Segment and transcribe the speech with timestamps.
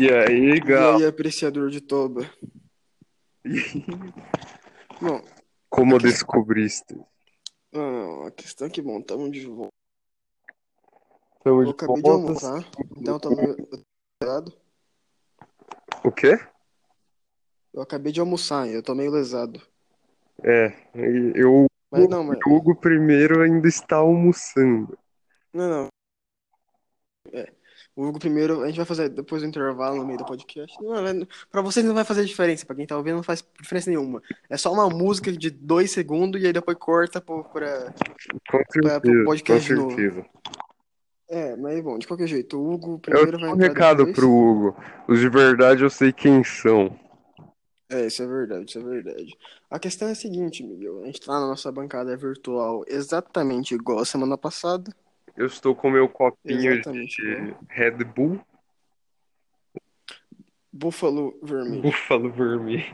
[0.00, 0.96] E aí, E Gal?
[0.96, 2.22] aí, apreciador de toba?
[5.00, 5.20] Bom,
[5.68, 6.94] Como aqui- descobriste?
[7.70, 9.68] não, não, a questão é que, bom, estamos de volta.
[11.44, 12.64] Tamo Eu acabei de almoçar,
[12.96, 13.56] então eu tô meio
[14.22, 14.52] lesado.
[16.02, 16.38] O quê?
[17.74, 19.60] Eu acabei de almoçar, eu tô meio lesado.
[20.42, 22.38] É, e eu, Mas não, mas.
[22.46, 24.98] o Hugo primeiro ainda está almoçando.
[25.52, 25.88] Não, não.
[27.32, 27.52] É.
[28.00, 30.74] O Hugo primeiro, a gente vai fazer depois do intervalo no meio do podcast.
[30.82, 33.90] Não, é- pra vocês não vai fazer diferença, pra quem tá ouvindo não faz diferença
[33.90, 34.22] nenhuma.
[34.48, 37.92] É só uma música de dois segundos e aí depois corta pro, pra.
[38.50, 39.90] Com certeza, pro com podcast novo.
[39.90, 40.24] certeza.
[41.28, 44.16] É, mas bom, de qualquer jeito, o Hugo Eu primeiro vai tenho um recado depois.
[44.16, 44.76] pro Hugo.
[45.06, 46.98] Os de verdade eu sei quem são.
[47.90, 49.36] É, isso é verdade, isso é verdade.
[49.70, 51.02] A questão é a seguinte, Miguel.
[51.02, 54.90] A gente tá na nossa bancada virtual exatamente igual a semana passada.
[55.40, 57.54] Eu estou com meu copinho Exatamente de.
[57.70, 58.38] Red Bull,
[60.70, 61.80] Buffalo vermelho.
[61.80, 62.84] Búfalo Vermelho.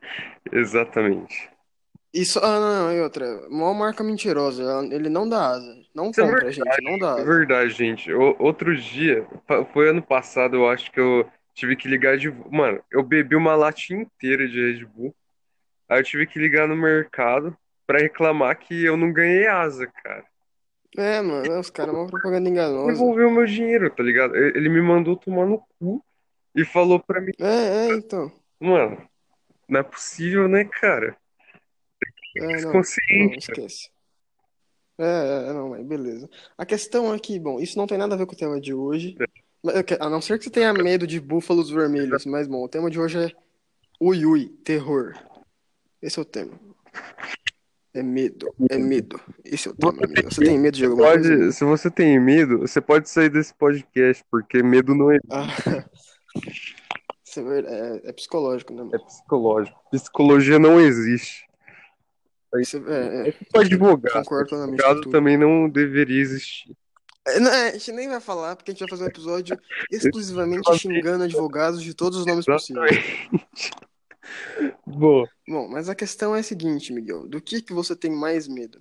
[0.52, 1.50] Exatamente.
[2.12, 3.26] Isso, ah, não, não, e outra.
[3.48, 4.62] Mó marca mentirosa.
[4.92, 5.74] Ele não dá asa.
[5.94, 7.24] Não Isso é compra, gente, não dá É asa.
[7.24, 8.12] verdade, gente.
[8.12, 9.26] O- outro dia,
[9.72, 12.30] foi ano passado, eu acho que eu tive que ligar de.
[12.30, 15.16] Mano, eu bebi uma latinha inteira de Red Bull.
[15.88, 20.24] Aí eu tive que ligar no mercado pra reclamar que eu não ganhei asa, cara.
[20.96, 22.92] É, mano, os caras uma propaganda enganosa.
[22.92, 24.36] Devolveu meu dinheiro, tá ligado?
[24.36, 26.04] Ele me mandou tomar no cu
[26.54, 28.30] e falou pra mim, É, é, então.
[28.60, 29.02] mano,
[29.68, 31.16] não é possível, né, cara?
[32.36, 33.38] É, não, não, Consciente.
[33.38, 33.90] esquece.
[34.98, 36.30] É, é, não, mas beleza.
[36.56, 38.72] A questão é que, bom, isso não tem nada a ver com o tema de
[38.72, 39.16] hoje.
[39.86, 42.90] Que- A não ser que você tenha medo de búfalos vermelhos, mas bom, o tema
[42.90, 43.32] de hoje é
[44.00, 45.14] ui ui, terror.
[46.00, 46.52] Esse é o tema.
[47.94, 49.20] É medo, é medo.
[49.44, 50.22] Esse é o tema, amigo.
[50.24, 51.28] Você tem medo de alguma coisa?
[51.36, 55.46] Pode, se você tem medo, você pode sair desse podcast, porque medo não é, Ah,
[57.24, 59.06] isso é, verdade, é, é psicológico, né, é mano?
[59.06, 59.78] psicológico.
[59.92, 61.44] Psicologia não existe.
[62.60, 63.34] Isso é, é, é.
[63.54, 66.76] O advogado, Concordo plenamente com advogado também não deveria existir.
[67.26, 69.58] É, não, é, a gente nem vai falar, porque a gente vai fazer um episódio
[69.90, 72.98] exclusivamente xingando advogados de todos os nomes possíveis.
[74.86, 75.28] Boa.
[75.48, 77.28] Bom, mas a questão é a seguinte, Miguel.
[77.28, 78.78] Do que, que você tem mais medo?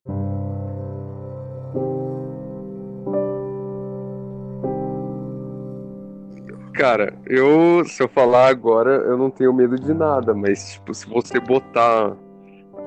[6.74, 11.08] Cara, eu, se eu falar agora, eu não tenho medo de nada, mas, tipo, se
[11.08, 12.18] você botar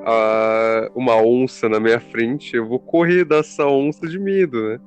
[0.05, 4.79] ah, uma onça na minha frente, eu vou correr dessa onça de medo, né?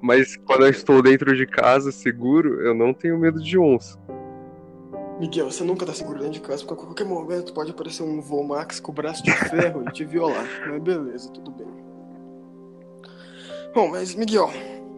[0.00, 3.98] Mas quando eu estou dentro de casa, seguro, eu não tenho medo de onça.
[5.18, 8.20] Miguel, você nunca tá seguro dentro de casa, porque a qualquer momento pode aparecer um
[8.20, 10.46] Vomax com o braço de ferro e te violar.
[10.68, 11.66] Mas beleza, tudo bem.
[13.74, 14.50] Bom, mas Miguel,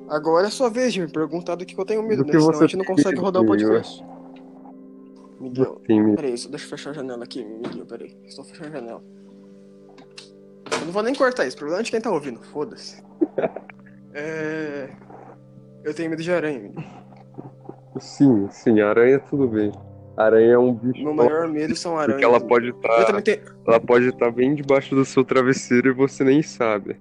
[0.08, 2.38] agora é sua vez de me perguntar do que eu tenho medo, Do né?
[2.38, 4.02] Senão a gente não consegue rodar o podcast.
[5.40, 5.80] Miguel,
[6.14, 8.16] peraí, só deixa eu fechar a janela aqui, Miguel, peraí.
[8.24, 9.02] Estou fechando a janela.
[10.72, 13.02] Eu não vou nem cortar isso, problema é de quem tá ouvindo, foda-se.
[14.12, 14.90] É...
[15.84, 16.82] Eu tenho medo de aranha, Miguel.
[18.00, 19.70] Sim, sim, aranha tudo bem.
[20.20, 22.12] Aranha é um bicho Meu maior medo são aranhas.
[22.12, 22.48] porque ela Miguel.
[22.48, 23.40] pode tenho...
[23.66, 26.96] ela pode estar bem debaixo do seu travesseiro e você nem sabe.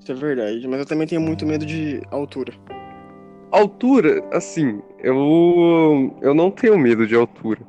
[0.00, 2.52] Isso é verdade, mas eu também tenho muito medo de altura.
[3.50, 7.60] Altura, assim, eu eu não tenho medo de altura.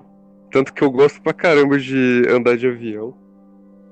[0.52, 3.14] Tanto que eu gosto pra caramba de andar de avião.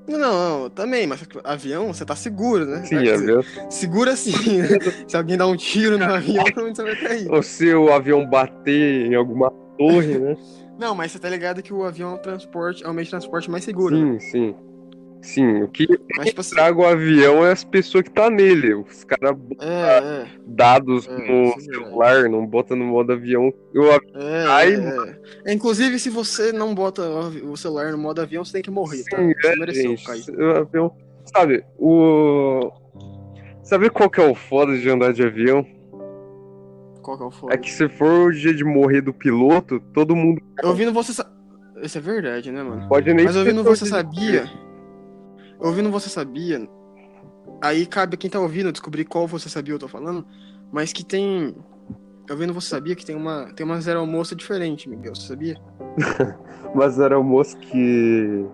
[0.08, 2.84] Não, não, também, mas avião, você tá seguro, né?
[2.84, 3.42] Sim, dizer, avião.
[3.70, 4.68] Seguro assim, né?
[5.08, 7.32] Se alguém dá um tiro no avião, onde você vai cair?
[7.32, 10.36] Ou se o avião bater em alguma torre, né?
[10.78, 13.12] Não, mas você tá ligado que o avião é o transporte, é o meio de
[13.12, 14.20] transporte mais seguro, né?
[14.20, 14.56] Sim, sim.
[15.24, 18.74] Sim, o que Mas tipo assim, estraga o avião é as pessoas que tá nele.
[18.74, 23.54] Os caras botam é, dados É, no é celular, não botam no modo avião.
[23.74, 25.54] Eu, é, é, Ai, é, é.
[25.54, 29.16] Inclusive, se você não bota o celular no modo avião, você tem que morrer, tá?
[29.16, 30.30] Sim, Você é, mereceu gente, cair.
[30.38, 30.92] o avião.
[31.34, 32.70] Sabe, o.
[33.64, 35.66] Sabe qual que é o foda de andar de avião?
[37.04, 37.54] Qual que é o foda?
[37.54, 41.14] É que se for o dia de morrer do piloto, todo mundo Ouvindo você...
[41.14, 41.30] Sa...
[41.82, 42.88] Isso é verdade, né, mano?
[42.88, 44.50] pode nem Mas ouvindo você sabia.
[45.60, 46.68] Ouvindo você sabia.
[47.62, 50.26] Aí cabe a quem tá ouvindo descobrir qual você sabia eu tô falando.
[50.72, 51.56] Mas que tem.
[52.30, 53.54] Ouvindo você sabia que tem uma.
[53.54, 55.14] Tem uma zero almoça diferente, Miguel.
[55.16, 55.58] Você sabia?
[56.74, 58.46] Mas era o moço que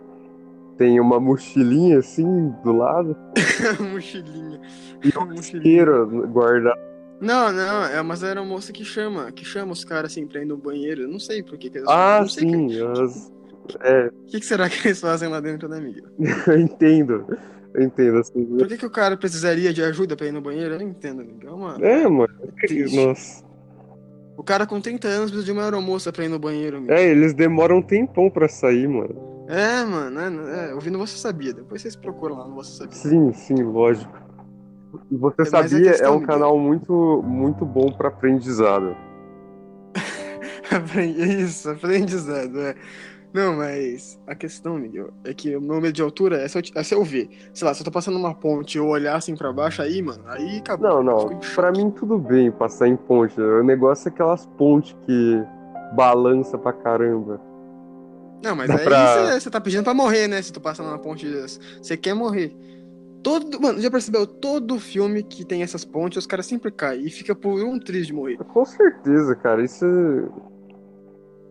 [0.78, 3.16] tem uma mochilinha assim do lado
[3.92, 4.60] Mochilinha.
[5.04, 5.40] e um Mochilinha.
[5.40, 6.80] isqueiro guardado.
[7.22, 9.32] Não, não, é uma zero almoça que chama.
[9.32, 11.02] Que chama os caras assim pra ir no banheiro.
[11.04, 11.70] Eu não sei por que.
[11.70, 12.82] que eles- Ah, sei que- sim.
[13.04, 13.32] as-
[13.82, 16.06] É, O que, que será que eles fazem lá dentro, né, Miguel?
[16.48, 17.38] eu entendo.
[17.74, 18.18] Eu entendo.
[18.18, 20.74] Assim, Por que, que o cara precisaria de ajuda pra ir no banheiro?
[20.74, 21.52] Eu não entendo, Miguel.
[21.52, 22.34] É uma- é, mano.
[22.62, 22.96] triste.
[22.96, 23.44] Nossa.
[24.36, 26.92] O cara com 30 anos precisa de uma aeromoça pra ir no banheiro, amigo.
[26.94, 29.46] É, eles demoram um tempão pra sair, mano.
[29.50, 31.54] É, mano, é, é, ouvindo Você Sabia.
[31.54, 32.96] Depois vocês procuram lá no Você Sabia.
[32.96, 34.18] Sim, sim, lógico.
[35.12, 38.96] E Você a Sabia questão, é um canal muito, muito bom pra aprendizado.
[40.72, 42.76] Aprendi- Isso, aprendizado, é.
[43.32, 46.64] Não, mas a questão, Miguel, é que o meu medo de altura é se, eu,
[46.74, 47.30] é se eu ver.
[47.54, 50.02] Sei lá, se eu tô passando uma ponte e eu olhar assim pra baixo, aí,
[50.02, 50.90] mano, aí acabou.
[50.90, 51.40] Não, não.
[51.54, 53.40] Pra mim tudo bem passar em ponte.
[53.40, 55.44] O negócio é aquelas pontes que
[55.96, 57.40] balança pra caramba.
[58.44, 60.42] Não, mas Dá aí pra- você tá pedindo pra morrer, né?
[60.42, 61.60] Se tu passa numa ponte dessa.
[61.82, 62.56] Você quer morrer.
[63.24, 63.60] Todo.
[63.60, 64.26] Mano, já percebeu?
[64.26, 68.08] Todo filme que tem essas pontes, os caras sempre caem e fica por um triz
[68.08, 68.38] de morrer.
[68.38, 69.64] Com certeza, cara.
[69.64, 70.50] Isso é.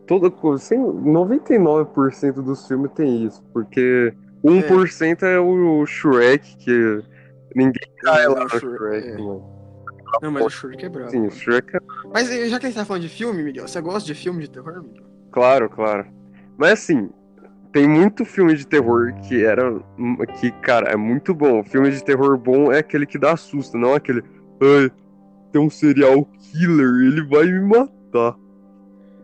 [0.07, 0.63] Toda coisa.
[0.63, 3.43] Sem- 99% dos filmes tem isso.
[3.53, 4.13] Porque
[4.43, 7.03] 1% é, o Shrek, que
[7.55, 9.19] ninguém cai É, lá o no Shrek, Shrek, é.
[9.19, 9.59] mano.
[10.23, 11.11] Não, mas o Shrek é brabo.
[11.11, 11.81] Sim, o Shrek é.
[12.15, 14.41] Mas eh, já que a gente tá falando de filme, Miguel, você gosta de filme
[14.41, 15.05] de terror, Miguel?
[15.31, 16.07] Claro, claro.
[16.57, 17.11] Mas assim.
[17.73, 19.79] Tem muito filme de terror que era.
[20.41, 21.63] que, cara, é muito bom.
[21.63, 24.23] Filme de terror bom é aquele que dá susto, não aquele.
[24.61, 24.91] Ai,
[25.53, 28.37] tem um serial killer, ele vai me matar.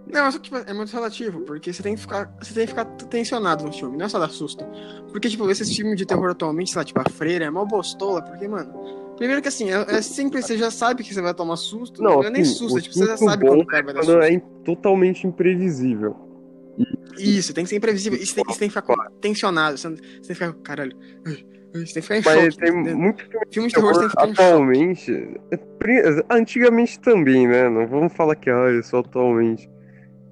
[0.07, 2.71] Não, só que tipo, é muito relativo, porque você tem que ficar, você tem que
[2.73, 4.65] ficar tensionado no filme, não é só dar susto.
[5.11, 8.21] Porque, tipo, esses filmes de terror atualmente, sei lá, tipo, a freira é mó bostola,
[8.21, 8.73] porque, mano.
[9.17, 12.03] Primeiro que assim, é, é sempre, você já sabe que você vai tomar susto.
[12.03, 14.01] Não, é nem sim, susto, é, tipo, você já sabe quando o cara vai dar
[14.01, 14.33] Quando susto.
[14.33, 16.34] é totalmente imprevisível.
[17.19, 18.19] Isso, tem que ser imprevisível.
[18.19, 19.79] Isso tem, isso tem que ficar tensionado.
[19.79, 20.97] Você, não- você tem que ficar, caralho.
[21.25, 21.41] Você
[21.73, 22.59] tem que ficar em Mas choque.
[22.59, 22.99] tem entendeu?
[22.99, 25.13] muito filme de terror você tem terror que ficar atualmente.
[25.53, 27.69] é Antigamente também, né?
[27.69, 29.69] Não vamos falar que ah, é só atualmente.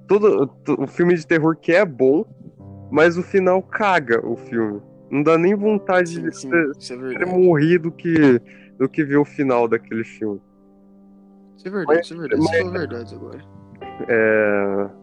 [0.07, 2.25] Todo to- o filme de terror que é bom,
[2.91, 4.81] mas o final caga o filme.
[5.09, 8.41] Não dá nem vontade Sim, de sim, isso é morrer do que,
[8.79, 10.41] do que ver o final daquele filme.
[11.55, 12.41] Isso é verdade, isso é verdade.
[12.41, 13.43] Você falou verdade agora.
[14.09, 15.02] É.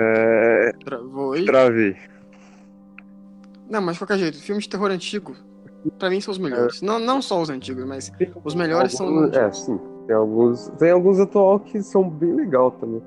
[0.00, 0.72] É.
[0.84, 1.44] Travou aí?
[1.44, 1.96] Travei.
[3.68, 5.34] Não, mas de qualquer jeito, filme de terror antigo,
[5.98, 6.80] pra mim são os melhores.
[6.80, 8.10] Não, não só os antigos, mas
[8.44, 9.64] os melhores são os Alguns- É, antigos.
[9.64, 9.80] sim.
[10.06, 13.02] Tem alguns, tem alguns atual que são bem legal também.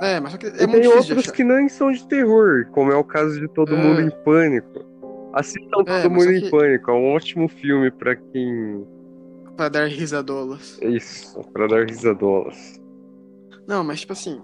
[0.00, 2.90] É, mas só que é e muito tem outros que nem são de terror, como
[2.92, 3.76] é o caso de Todo É.
[3.76, 4.84] Mundo em Pânico.
[5.34, 8.86] Assistam É, Todo Mundo só em que- Pânico, é um ótimo filme pra quem.
[9.56, 10.78] Pra dar risadolas.
[10.80, 12.80] É isso, pra dar risadolas.
[13.66, 14.40] Não, mas tipo assim,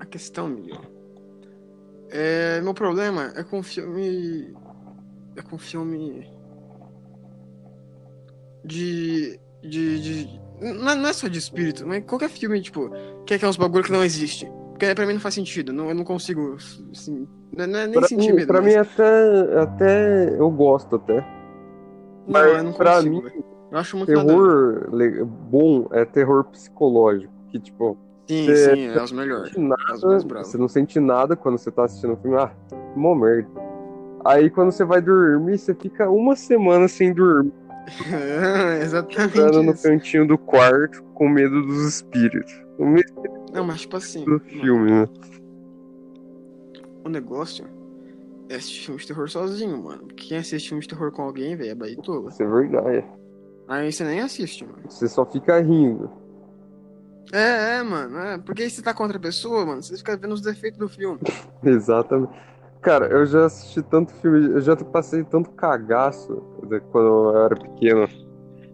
[0.00, 0.80] a questão, Miguel.
[2.12, 4.54] É, meu problema é com filme.
[5.36, 6.28] É com filme.
[8.64, 9.38] De.
[9.62, 10.00] De.
[10.00, 12.88] de não, é, não é só de espírito, mas qualquer filme, tipo,
[13.26, 14.46] que é aqueles bagulho que não existe.
[14.70, 15.72] Porque pra mim não faz sentido.
[15.72, 16.56] Não, eu não consigo.
[16.92, 17.26] Assim,
[17.56, 18.46] não, não é nem Pra, sentir mim, medo.
[18.46, 21.24] pra mas- mim até, até eu gosto até.
[22.28, 23.22] não, eu não pra consigo.
[23.24, 23.42] mim,
[23.72, 24.88] eu acho muito terror
[25.26, 27.32] bom é terror psicológico.
[27.48, 27.96] Que tipo,
[28.28, 29.54] Sim, você sim, é os melhores.
[29.56, 30.48] É nada, bravos.
[30.48, 32.36] você não sente nada quando você tá assistindo o filme.
[32.36, 32.52] Ah,
[32.94, 33.48] mó merda.
[34.24, 37.52] Aí quando você vai dormir, você fica uma semana sem dormir,
[38.80, 39.32] Exatamente.
[39.32, 42.52] ficando no cantinho do quarto com medo dos espíritos.
[42.78, 43.22] O mesmo
[43.52, 44.24] Não, mas tipo assim.
[44.24, 45.08] do filme, né?
[47.04, 47.64] O negócio
[48.48, 50.06] é assistir filme de terror sozinho, mano.
[50.16, 52.28] Quem assiste filme de terror com alguém, velho, é baitola.
[52.30, 53.04] Isso é verdade.
[53.66, 54.78] Aí você nem assiste, mano.
[54.88, 56.08] Você só fica rindo.
[57.32, 58.18] É, é, mano.
[58.18, 58.38] É.
[58.38, 61.18] Porque aí você tá contra a pessoa, mano, você fica vendo os defeitos do filme.
[61.64, 62.32] Exatamente.
[62.82, 66.34] Cara, eu já assisti tanto filme, eu já passei tanto cagaço
[66.90, 68.08] quando eu era pequeno,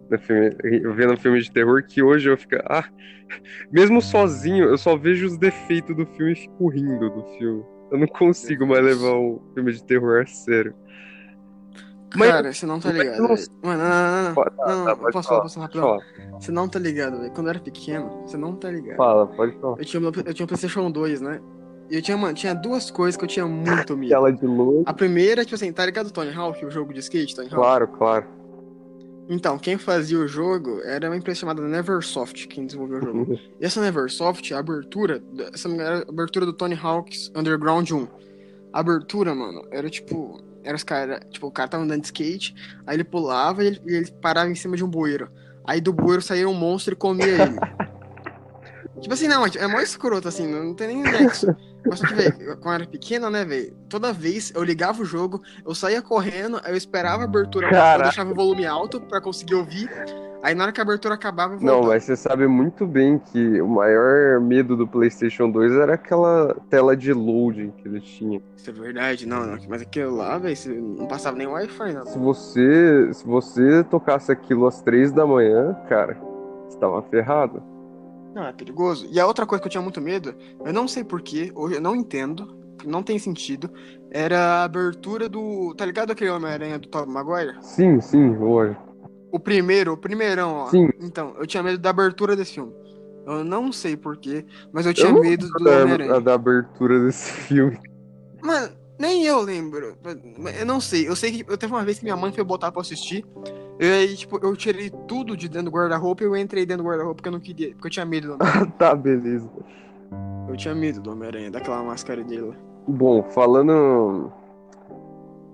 [0.09, 0.49] no filme,
[0.95, 2.85] vendo filme de terror, que hoje eu fico, ah,
[3.71, 7.63] mesmo sozinho, eu só vejo os defeitos do filme e fico rindo do filme.
[7.91, 10.73] Eu não consigo mais levar o filme de terror a sério.
[12.15, 13.27] Mas- Cara, você não tá ligado, não-.
[13.29, 14.33] Mano, não, não, não.
[14.67, 15.99] Não, não, eu pode posso falar, posso falar.
[16.39, 17.31] Você não tá ligado, velho.
[17.31, 18.97] Quando eu era pequeno, você não tá ligado.
[18.97, 19.77] Fala, pode falar.
[19.77, 21.39] Eu tinha, eu tinha um PlayStation 2, né?
[21.89, 24.09] E eu tinha, mano, tinha duas coisas que eu tinha muito medo.
[24.09, 24.83] Tela de luz.
[24.85, 27.55] A primeira, tipo assim, tá ligado Tony Hawk, o jogo de skate, Tony Hawk?
[27.55, 28.25] Claro, claro.
[29.31, 33.39] Então, quem fazia o jogo era uma empresa chamada Neversoft, quem desenvolveu o jogo.
[33.61, 35.21] E essa Neversoft, a abertura,
[35.53, 38.07] essa era a abertura do Tony Hawk's Underground 1.
[38.71, 40.41] A abertura, mano, era tipo.
[40.63, 41.19] Era os caras.
[41.29, 42.53] Tipo, o cara tava andando de skate,
[42.85, 45.29] aí ele pulava e ele, e ele parava em cima de um bueiro.
[45.65, 47.55] Aí do bueiro saía um monstro e comia ele.
[48.99, 51.47] tipo assim, não, é mó escroto, assim, não tem nem nexo.
[51.87, 53.73] Mas só que, velho, quando eu era pequeno, né, velho?
[53.87, 58.31] Toda vez eu ligava o jogo, eu saía correndo, eu esperava a abertura, eu deixava
[58.31, 59.89] o volume alto pra conseguir ouvir.
[60.41, 61.81] Aí na hora que a abertura acabava, voltava.
[61.81, 66.55] Não, mas você sabe muito bem que o maior medo do PlayStation 2 era aquela
[66.69, 68.41] tela de loading que ele tinha.
[68.55, 69.57] Isso é verdade, não, não.
[69.67, 70.55] Mas aquilo lá, velho,
[70.97, 72.05] não passava nem Wi-Fi, não.
[72.05, 76.17] Se você, se você tocasse aquilo às três da manhã, cara,
[76.67, 77.61] você tava ferrado.
[78.33, 79.07] Não, é perigoso.
[79.11, 81.81] E a outra coisa que eu tinha muito medo, eu não sei porquê, hoje eu
[81.81, 83.69] não entendo, não tem sentido,
[84.09, 85.73] era a abertura do.
[85.75, 87.57] Tá ligado aquele Homem-Aranha do Tobey Maguire?
[87.61, 88.77] Sim, sim, hoje.
[89.31, 90.67] O primeiro, o primeirão, ó.
[90.69, 90.89] Sim.
[90.99, 92.73] Então, eu tinha medo da abertura desse filme.
[93.25, 96.19] Eu não sei porquê, mas eu tinha Eu medo do da, Homem-Aranha.
[96.21, 97.77] da abertura desse filme.
[98.41, 99.95] Mano, nem eu lembro.
[100.59, 101.07] Eu não sei.
[101.07, 103.23] Eu sei que eu teve uma vez que minha mãe foi botar pra assistir.
[103.79, 106.89] E aí, tipo, eu tirei tudo de dentro do guarda-roupa e eu entrei dentro do
[106.89, 107.69] guarda-roupa porque eu não queria.
[107.73, 108.73] Porque eu tinha medo do Homem-Aranha.
[108.79, 109.47] tá, beleza.
[110.49, 112.55] Eu tinha medo do Homem-Aranha, daquela máscara dele lá.
[112.87, 114.31] Bom, falando.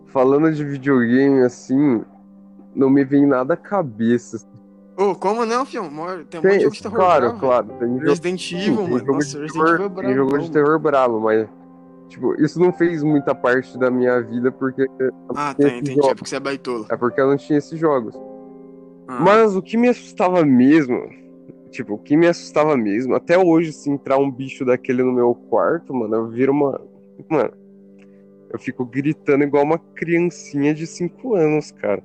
[0.07, 2.03] Falando de videogame assim,
[2.75, 4.45] não me vem nada à cabeça.
[4.97, 5.81] Ô, como não, filho?
[5.83, 7.67] Tem um monte de Tem, jogo de terror claro, bravo, claro.
[7.79, 8.99] Tem Resident Evil, tem mano.
[8.99, 10.07] jogo Nossa, de Resident terror, Evil é bravo.
[10.07, 11.49] tem jogo de terror bravo, mas.
[12.07, 14.85] Tipo, isso não fez muita parte da minha vida porque.
[15.35, 15.91] Ah, tinha tá, entendi.
[15.91, 16.13] É jogos.
[16.13, 16.85] porque você é baitola.
[16.89, 18.15] É porque eu não tinha esses jogos.
[19.07, 21.09] Ah, Mas o que me assustava mesmo,
[21.71, 25.33] tipo, o que me assustava mesmo, até hoje, se entrar um bicho daquele no meu
[25.35, 26.79] quarto, mano, eu viro uma.
[27.29, 27.51] Mano,
[28.51, 32.01] eu fico gritando igual uma criancinha de 5 anos, cara.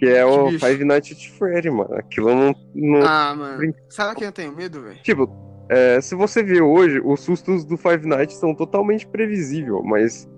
[0.00, 0.66] Que é o bicho?
[0.66, 1.94] Five Nights at Freddy, mano.
[1.94, 2.54] Aquilo não.
[2.74, 3.58] não- Ah, mano.
[3.58, 4.98] brin- Sabe quem eu tenho medo, velho?
[5.02, 5.30] Tipo,
[5.68, 10.28] é, se você ver hoje, os sustos do Five Nights são totalmente previsíveis, mas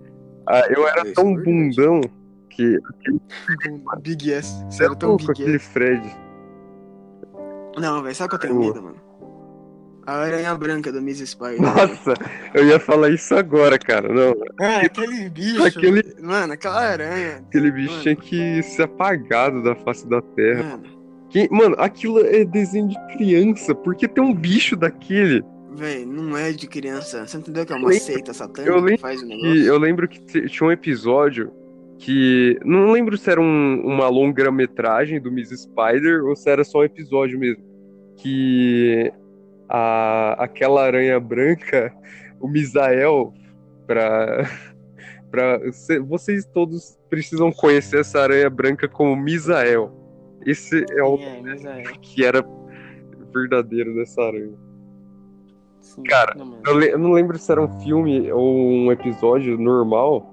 [0.49, 1.45] ah, eu era é tão verdade.
[1.45, 2.01] bundão
[2.51, 2.77] que.
[4.03, 4.65] Big S.
[4.65, 5.59] Você Sério, tão Big aquele.
[5.59, 6.03] Fred.
[7.79, 8.97] Não, velho, sabe o que eu tenho medo, mano?
[10.07, 11.61] A aranha branca do Miss Spider.
[11.63, 12.15] Nossa,
[12.55, 14.09] eu ia falar isso agora, cara.
[14.13, 15.63] Não, É, aquele bicho.
[15.65, 16.15] Aquele-.
[16.21, 17.37] Mano, aquela aranha.
[17.49, 18.03] Aquele bicho Mano.
[18.03, 20.63] tinha que ser apagado da face da terra.
[20.77, 20.83] Mano,
[21.31, 23.75] Que- mano, aquilo é desenho de criança.
[23.75, 25.43] Por que tem um bicho daquele?
[25.75, 27.27] velho, não é de criança.
[27.27, 29.65] Você entendeu que é uma lembro- seita satânica eu lembro que faz o Que negócio?
[29.65, 31.51] eu lembro que tinha um episódio
[31.99, 32.59] que.
[32.65, 36.85] Não lembro se era um- uma longa-metragem do Miss Spider ou se era só um
[36.85, 37.65] episódio mesmo.
[38.19, 39.11] Que
[39.69, 41.93] a, aquela aranha branca,
[42.41, 43.33] o Misael,
[43.87, 44.45] pra.
[45.31, 49.91] pra cê- vocês todos precisam conhecer essa aranha branca como Misael.
[50.45, 51.83] Esse é o é, mas é.
[52.03, 52.45] que era
[53.33, 54.53] verdadeiro dessa aranha.
[55.81, 56.59] Sim, Cara, não.
[56.67, 60.29] Eu, eu não lembro se era um filme ou um episódio normal.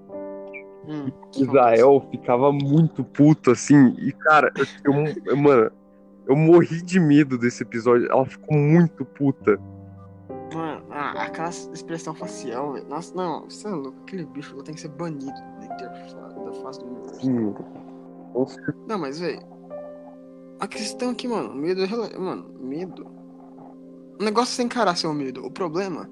[0.87, 3.95] Hum, que Israel ficava muito puto assim.
[3.99, 4.51] E, cara,
[4.85, 4.93] eu-
[5.25, 5.71] eu- mano,
[6.29, 8.07] eu morri de medo desse episódio.
[8.11, 9.59] Ela ficou muito puta.
[10.53, 12.87] Mano, ah, aquela expressão facial, velho.
[12.87, 13.97] Nossa, não, você é louco.
[14.03, 17.55] Aquele bicho tem que ser banido da face do.
[18.35, 19.41] Nossa, Não, mas, velho.
[20.59, 22.17] A questão aqui, mano, medo é.
[22.17, 23.07] Mano, medo.
[24.19, 25.43] O negócio é você encarar seu medo.
[25.43, 26.07] O problema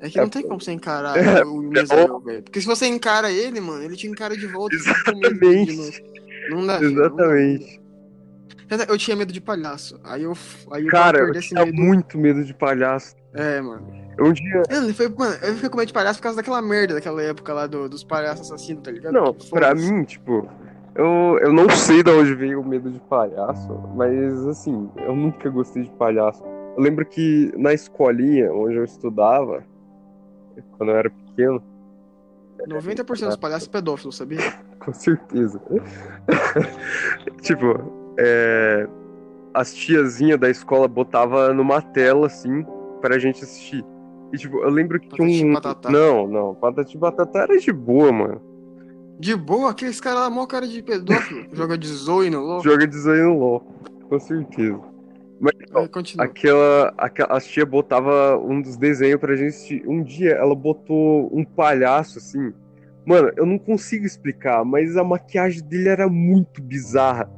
[0.00, 2.42] é que É, não tem como você encarar é, o Misael, velho.
[2.42, 4.74] Porque se você encara ele, mano, ele te encara de volta.
[4.76, 6.04] medo Exatamente.
[6.50, 7.81] não dá, Exatamente.
[8.76, 8.84] Dá.
[8.84, 9.98] Eu tinha medo de palhaço.
[10.04, 10.32] Aí eu.
[10.70, 11.80] Aí Cara, eu eu perdi esse tinha medo.
[11.80, 13.14] muito medo de palhaço.
[13.34, 13.86] É, mano.
[14.20, 14.62] Um dia.
[14.70, 17.52] Ele foi, mano, eu fiquei com medo de palhaço por causa daquela merda daquela época
[17.54, 19.12] lá do- dos palhaços assassinos, tá ligado?
[19.12, 19.90] Não, Que pra foda-se.
[19.92, 20.46] mim, tipo,
[20.94, 25.48] eu, eu não sei de onde veio o medo de palhaço, mas assim, eu nunca
[25.48, 26.42] gostei de palhaço.
[26.76, 29.64] Eu lembro que na escolinha onde eu estudava,
[30.76, 31.62] quando eu era pequeno,
[32.68, 34.38] 90% dos palhaços pedófilos, sabia?
[34.78, 35.60] com certeza.
[37.42, 38.88] tipo, é,
[39.54, 42.64] as tiazinhas da escola botava numa tela assim
[43.00, 43.84] pra gente assistir.
[44.32, 45.54] E tipo, eu lembro que Patati tinha um.
[45.54, 45.90] Patatá.
[45.90, 48.40] Não, não, Patati Batata era de boa, mano.
[49.18, 51.46] De boa, aqueles caras lá, mó cara de pedófilo.
[51.52, 52.62] Joga de Zoe no LoL.
[52.62, 53.60] Joga design no LOL,
[54.08, 54.80] com certeza.
[55.38, 56.24] Mas É, continua.
[56.24, 57.36] Aquela, aquela.
[57.36, 59.82] As tia botava um dos desenhos pra gente assistir.
[59.86, 62.52] Um dia ela botou um palhaço assim.
[63.04, 67.28] Mano, eu não consigo explicar, mas a maquiagem dele era muito bizarra.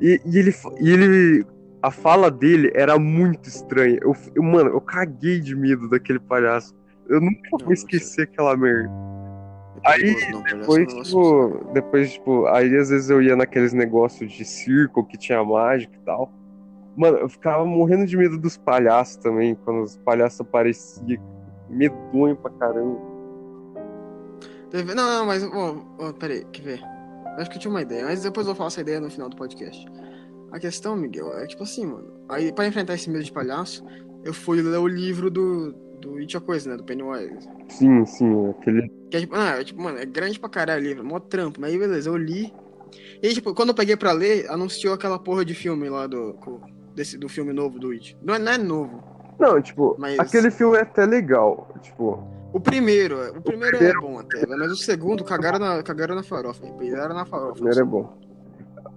[0.00, 1.46] E, e ele, e ele.
[1.80, 3.98] A fala dele era muito estranha.
[4.02, 6.74] Eu, eu- mano, eu caguei de medo daquele palhaço.
[7.08, 8.90] Eu nunca Não, vou esquecer aquela merda.
[9.84, 15.04] Aí, não, Depois, tipo, depois, tipo, aí às vezes eu ia naqueles negócios de circo
[15.04, 16.32] que tinha mágica e tal.
[16.96, 21.22] Mano, eu ficava morrendo de medo dos palhaços também, quando os palhaços apareciam.
[21.70, 22.98] Medonho pra caramba.
[24.72, 25.44] Não, não, mas.
[25.44, 26.97] Ó, ó, peraí, quer ver?
[27.38, 29.28] Acho que eu tinha uma ideia, mas depois eu vou falar essa ideia no final
[29.28, 29.86] do podcast.
[30.50, 32.12] A questão, Miguel, é tipo assim, mano.
[32.28, 33.84] Aí, pra enfrentar esse medo de palhaço,
[34.24, 36.76] eu fui ler o livro do, do It a Coisa, né?
[36.76, 37.48] Do Pennywise.
[37.68, 38.88] Sim, sim, aquele.
[39.10, 41.60] Que é tipo, não, é, tipo, mano, é grande pra caralho o livro, mó trampo.
[41.60, 42.52] Mas aí, beleza, eu li.
[43.22, 46.34] E, tipo, quando eu peguei pra ler, anunciou aquela porra de filme lá do.
[46.94, 48.16] Desse, do filme novo do It.
[48.22, 49.02] Não é, não é novo.
[49.38, 51.72] Não, tipo, Mas- aquele filme é até legal.
[51.80, 55.82] Tipo, O primeiro, é- o primeiro é primeiro- bom até, mas o segundo cagaram na,
[55.82, 56.66] cagaram na farofa.
[56.78, 57.52] Pisaram na o farofa.
[57.54, 58.12] primeiro é bom.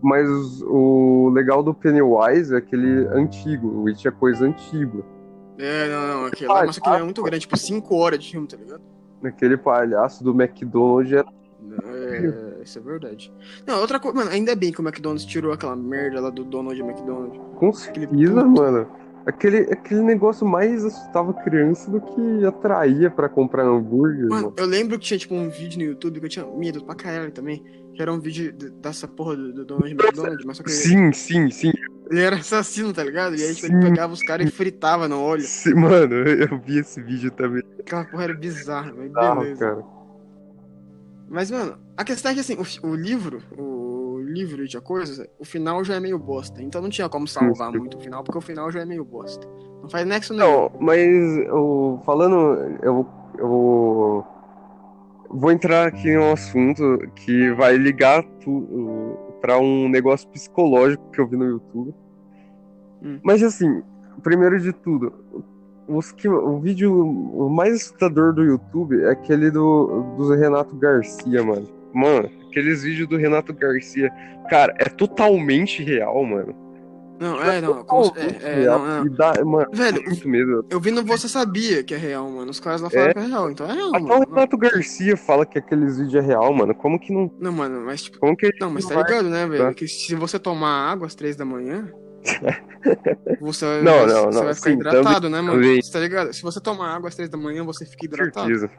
[0.01, 0.27] Mas
[0.63, 5.03] o legal do Pennywise é aquele antigo, o It é coisa antiga.
[5.59, 8.47] É, não, não, aquele lá, mas aquele é muito grande, tipo 5 horas de filme,
[8.47, 8.81] tá ligado?
[9.23, 11.27] Aquele palhaço do McDonald's era.
[11.83, 13.31] É, isso é verdade.
[13.67, 16.79] Não, outra coisa, mano, ainda bem que o McDonald's tirou aquela merda lá do Donald
[16.81, 17.39] McDonald.
[17.55, 18.87] Com certeza, mano.
[19.25, 24.27] Aquele, aquele negócio mais assustava criança do que atraía pra comprar hambúrguer.
[24.27, 26.83] Mano, Mano, eu lembro que tinha, tipo, um vídeo no YouTube que eu tinha medo
[26.83, 27.63] pra caralho também.
[27.93, 31.11] Que era um vídeo de- dessa porra do, do Donald McDonald, mas só que Sim,
[31.11, 31.71] sim, sim.
[32.09, 33.35] ele era assassino, tá ligado?
[33.35, 33.73] E aí, tipo, Sim.
[33.75, 35.43] ele pegava os caras e fritava no óleo.
[35.43, 37.61] Sim, Mano, eu vi esse vídeo também.
[37.79, 39.59] Aquela porra era bizarra, mas Ah, beleza.
[39.59, 39.83] cara.
[41.29, 45.45] Mas, mano, a questão é que, assim, o, o livro, o livro de coisas, o
[45.45, 46.61] final já é meio bosta.
[46.61, 47.79] Então não tinha como salvar Sim.
[47.79, 49.47] muito o final, porque o final já é meio bosta.
[49.81, 50.45] Não faz nexo nenhum.
[50.45, 50.99] Não, mas
[51.47, 52.35] eu, falando,
[52.81, 54.25] eu, eu
[55.29, 58.23] vou entrar aqui em um assunto que vai ligar
[59.41, 61.93] para um negócio psicológico que eu vi no YouTube.
[63.01, 63.19] Hum.
[63.23, 63.81] Mas assim,
[64.21, 65.13] primeiro de tudo,
[65.87, 71.80] os que, o vídeo mais assustador do YouTube é aquele do, do Renato Garcia, mano.
[71.93, 74.09] Mano, aqueles vídeos do Renato Garcia,
[74.49, 76.55] cara, é totalmente real, mano.
[77.19, 79.07] Não, é, não, com- é, é, não, não.
[79.13, 80.65] Dá, mano, Velho, muito medo.
[80.71, 82.49] eu vi no Você Sabia que é real, mano.
[82.49, 83.13] Os caras lá falaram É?
[83.13, 84.25] que é real, então é real, Até o mano.
[84.27, 86.73] Renato Garcia fala que aqueles vídeos é real, mano.
[86.73, 87.31] Como que não.
[87.39, 88.17] Não, mano, mas tipo.
[88.17, 89.65] Como que Não, mas tá ligado, né, velho?
[89.65, 89.73] tá.
[89.73, 91.91] Que se você tomar água às três da manhã,
[93.39, 95.61] você, vai- Não, vai- não, você não, vai ficar sim, hidratado, né, mano?
[95.61, 95.81] também.
[95.81, 96.33] Você tá ligado?
[96.33, 98.47] Se você tomar água às três da manhã, você fica Com hidratado.
[98.47, 98.71] certeza.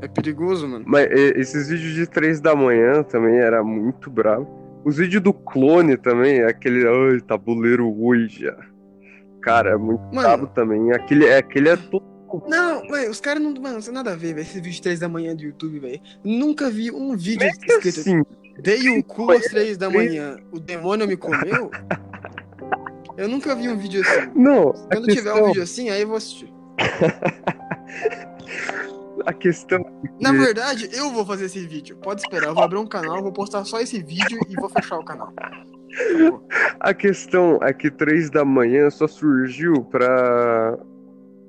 [0.00, 0.84] É perigoso, mano.
[0.86, 4.48] Mas esses vídeos de 3 da manhã também era muito bravo.
[4.84, 6.86] Os vídeos do clone também, aquele.
[6.88, 8.56] Ai, tabuleiro Ouija.
[9.42, 10.20] Cara, é muito Mano.
[10.22, 10.92] bravo também.
[10.92, 12.04] Aquele, é- aquele é todo.
[12.48, 13.50] Não, velho, os caras não.
[13.52, 14.40] Mano, não tem nada a ver, velho.
[14.42, 16.00] Esse vídeo de 3 da manhã do YouTube, velho.
[16.24, 18.22] Nunca vi um vídeo escrito Assim,
[18.58, 21.70] Dei o cu às 3 da manhã, o demônio me comeu.
[23.16, 24.30] Eu nunca vi um vídeo assim.
[24.34, 26.52] não, Quando tiver um questão, vídeo assim, aí eu vou assistir.
[29.26, 29.84] a questão
[30.20, 31.96] Na verdade, eu vou fazer esse vídeo.
[31.96, 34.98] Pode esperar, eu vou abrir um canal, vou postar só esse vídeo e vou fechar
[34.98, 35.32] o canal.
[36.78, 40.78] A questão é que 3 da manhã só surgiu pra,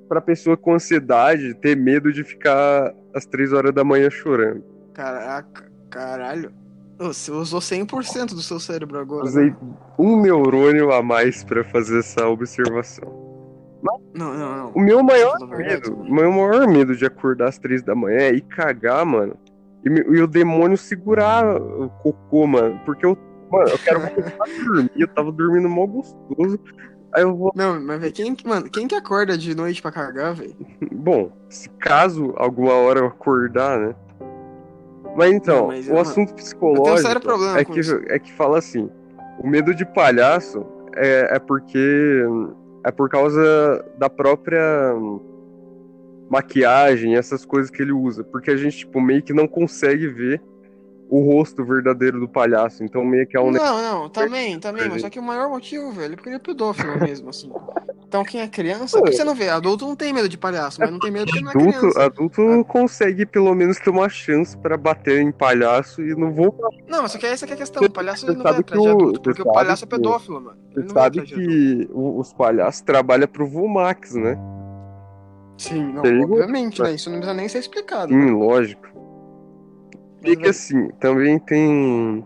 [0.10, 4.64] pra pessoa com ansiedade ter medo de ficar às 3 horas da manhã chorando.
[4.94, 6.52] Caraca, caralho.
[6.98, 9.26] Você usou 100% do seu cérebro agora.
[9.26, 9.58] Usei né?
[9.98, 13.21] um neurônio a mais pra fazer essa observação.
[13.84, 14.72] Não, não, não.
[14.76, 18.34] O meu maior medo, o meu maior medo de acordar às 3 da manhã é
[18.34, 19.36] ir cagar, mano.
[19.84, 22.80] E, e o demônio segurar o cocô, mano.
[22.86, 23.18] Porque eu,
[23.50, 24.92] mano, eu quero voltar a dormir.
[24.96, 26.60] Eu tava dormindo mal gostoso.
[27.14, 27.52] Aí eu vou.
[27.56, 30.56] Não, mas velho, quem, que- mano, quem que acorda de noite pra cagar, velho?
[30.94, 33.96] Bom, se caso alguma hora eu acordar, né?
[35.18, 37.20] Mas então, Não, mas, o assunto psicológico
[37.58, 38.00] é, que, isso.
[38.08, 38.90] é que fala assim:
[39.40, 40.66] o medo de palhaço
[40.96, 42.24] é, é porque
[42.84, 44.94] é por causa da própria
[46.30, 48.24] maquiagem, essas coisas que ele usa.
[48.24, 50.42] Porque a gente, tipo, meio que não consegue ver
[51.12, 52.84] o rosto verdadeiro do palhaço.
[52.84, 55.50] Então, meio que é um Não, não, também, também, mas Ele- só que o maior
[55.50, 57.52] motivo, velho, é porque ele é pedófilo mesmo, assim.
[58.08, 60.92] Então quem é criança, porque você não vê, adulto não tem medo de palhaço, mas
[60.92, 62.04] não tem medo porque não é Adulto, criança.
[62.04, 66.54] adulto consegue pelo menos ter uma chance pra bater em palhaço e não vou
[66.90, 68.66] Não, mas só que essa que é a questão, o palhaço ele não vai atrás
[68.82, 70.58] de que o- adulto, você porque o palhaço é que- pedófilo, mano.
[70.76, 71.50] Ele Você sabe de adulto.
[71.50, 74.38] que os palhaços trabalham pro Vumax, né?
[75.58, 76.94] Sim, não, obviamente, né?
[76.94, 78.12] Isso não precisa nem ser explicado.
[78.12, 78.88] Sim, lógico.
[80.24, 82.26] E que assim, também tem.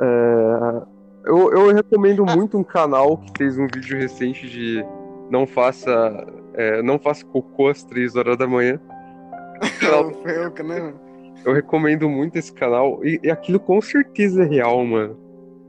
[0.00, 0.82] é,
[1.24, 4.84] eu, eu recomendo muito um canal que fez um vídeo recente de
[5.30, 6.26] não faça.
[6.54, 8.80] é, não faça cocô às 3 horas da manhã.
[9.80, 10.10] Eu,
[10.64, 10.94] né?
[11.44, 13.04] Eu recomendo muito esse canal.
[13.04, 15.16] E, e aquilo com certeza é real, mano.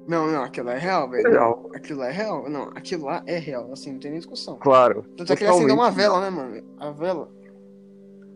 [0.08, 1.28] Não, não, aquilo é real, velho.
[1.28, 1.69] É real.
[1.73, 2.49] Aquilo lá é real.
[2.49, 4.58] Não, aquilo lá é real, assim, não tem nem discussão.
[4.58, 5.04] Claro.
[5.17, 6.62] Tanto é que ele acendeu uma vela, né, mano?
[6.80, 7.30] A vela.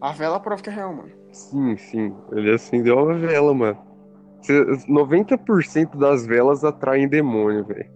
[0.01, 1.11] A vela prova que é real, mano.
[1.31, 2.15] Sim, sim.
[2.31, 3.77] Ele acendeu uma vela, mano.
[4.41, 7.89] Cê- 90% das velas atraem demônio, velho.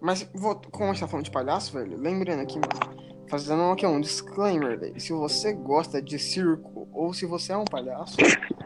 [0.00, 2.94] Mas, vou, como a gente tá falando de palhaço, velho, lembrando aqui, mano,
[3.28, 5.00] fazendo aqui um disclaimer, velho.
[5.00, 8.16] Se você gosta de circo ou se você é um palhaço,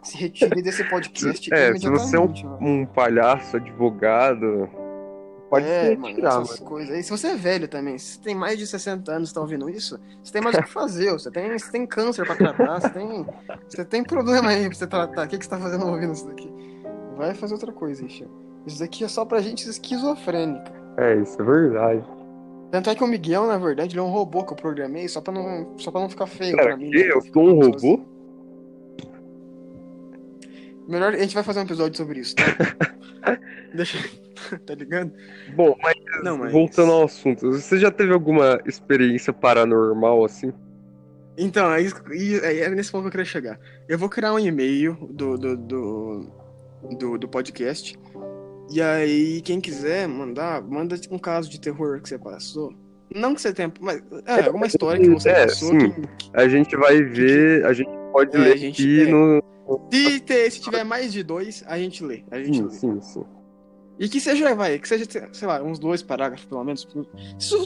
[0.02, 4.68] se retire desse podcast É, se você é um, um palhaço, advogado,
[5.48, 6.70] pode é, mano, retirar, essas mano.
[6.70, 7.02] coisas aí.
[7.02, 9.68] Se você é velho também, se você tem mais de 60 anos e tá ouvindo
[9.68, 11.12] isso, você tem mais o que fazer.
[11.12, 13.26] Você tem, você tem câncer pra tratar, você tem,
[13.68, 15.26] você tem problema aí pra você tratar.
[15.26, 16.52] O que, que você tá fazendo ouvindo isso daqui?
[17.16, 18.26] Vai fazer outra coisa, Ixi.
[18.66, 20.72] Isso daqui é só pra gente esquizofrênica.
[20.96, 22.04] É, isso é verdade.
[22.70, 25.20] Tanto é que o Miguel, na verdade, ele é um robô que eu programei só
[25.20, 26.90] pra não, só pra não ficar feio Pera, pra mim.
[26.90, 27.04] que?
[27.04, 27.11] né?
[27.12, 27.96] Eu sou um Sozinho.
[27.96, 28.18] robô?
[30.87, 32.42] Melhor, a gente vai fazer um episódio sobre isso, tá?
[33.74, 33.98] Deixa.
[34.66, 35.12] tá ligado?
[35.55, 40.53] Bom, mas, Não, mas- voltando ao assunto, você já teve alguma experiência paranormal assim?
[41.37, 41.94] Então, é, isso,
[42.42, 43.61] é é nesse ponto que eu queria chegar.
[43.88, 46.27] Eu vou criar um e-mail do, do, do,
[46.98, 47.96] do, do podcast.
[48.70, 52.72] E aí, quem quiser mandar, manda um caso de terror que você passou.
[53.14, 53.72] Não que você tenha.
[53.81, 55.70] Mas, é, alguma história que você É, passou.
[55.70, 55.90] sim.
[55.90, 59.11] Que, A gente vai ver, a gente pode É, ler a gente- aqui é.
[59.11, 59.42] no.
[59.92, 62.24] se, se tiver mais de dois, a gente lê.
[62.33, 62.70] A gente Sim, lê.
[62.70, 63.24] sim, sim.
[63.98, 66.87] E que seja, vai, que seja, sei lá, uns dois parágrafos, pelo menos.
[67.38, 67.56] Se,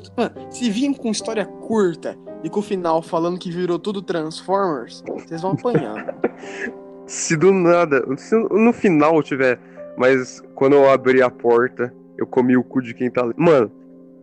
[0.50, 5.42] se vir com história curta e com o final falando que virou tudo Transformers, vocês
[5.42, 6.16] vão apanhar.
[7.06, 9.58] Se do nada, se no final tiver,
[9.98, 13.34] mas quando eu abri a porta, eu comi o cu de quem tá ali.
[13.36, 13.70] Mano,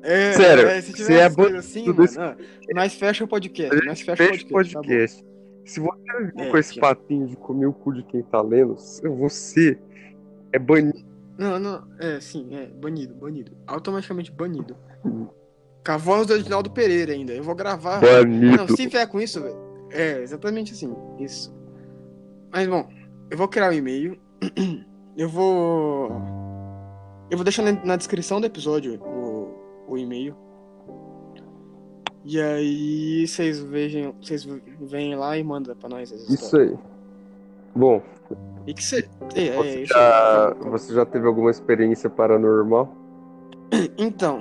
[0.02, 2.18] É, Sério, é, se tiver é coisas assim, mano, isso-
[2.74, 3.86] nós fecha o podcast.
[3.86, 4.74] Nós fecha o fecha o podcast.
[4.74, 5.26] tá podcast.
[5.66, 8.42] Se você vir É, com esse que- papinho de comer o cu de quem tá
[8.42, 8.76] lendo,
[9.20, 9.78] você
[10.54, 11.06] é banido.
[11.40, 13.54] Não, não, é, sim, é, banido, banido.
[13.66, 14.76] Automaticamente banido.
[15.06, 15.26] Hum.
[15.86, 17.32] Com a voz do Edinaldo Pereira ainda.
[17.32, 18.02] Eu vou gravar.
[18.02, 18.58] Banido.
[18.58, 19.58] Não, se vier com isso, velho.
[19.90, 20.94] É, exatamente assim.
[21.18, 21.56] Isso.
[22.52, 22.90] Mas bom,
[23.32, 24.20] eu vou criar o e-mail.
[25.18, 26.10] Eu vou.
[27.30, 29.54] Eu vou deixar na, descrição do episódio o,
[29.90, 30.34] o e-mail.
[32.24, 34.16] E aí vocês vejam.
[34.22, 34.48] Vocês
[34.80, 36.74] vêm lá e mandam pra nós Isso aí.
[37.76, 38.02] Bom,
[38.70, 39.10] E que você.
[39.34, 42.96] É, é, você já, você já teve alguma experiência paranormal?
[43.98, 44.40] Então,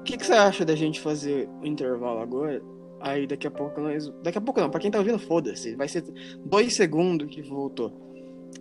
[0.00, 2.60] o que, que você acha da gente fazer o intervalo agora?
[3.00, 4.12] Aí daqui a pouco nós.
[4.22, 5.76] Daqui a pouco não, pra quem tá ouvindo, foda-se.
[5.76, 6.04] Vai ser
[6.44, 7.92] dois segundos que voltou.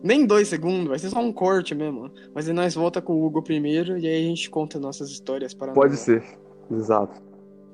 [0.04, 2.12] Nem dois segundos, vai ser só um corte mesmo.
[2.34, 5.54] Mas aí nós volta com o Hugo primeiro e aí a gente conta nossas histórias
[5.54, 6.24] para Pode ser.
[6.72, 7.22] Exato.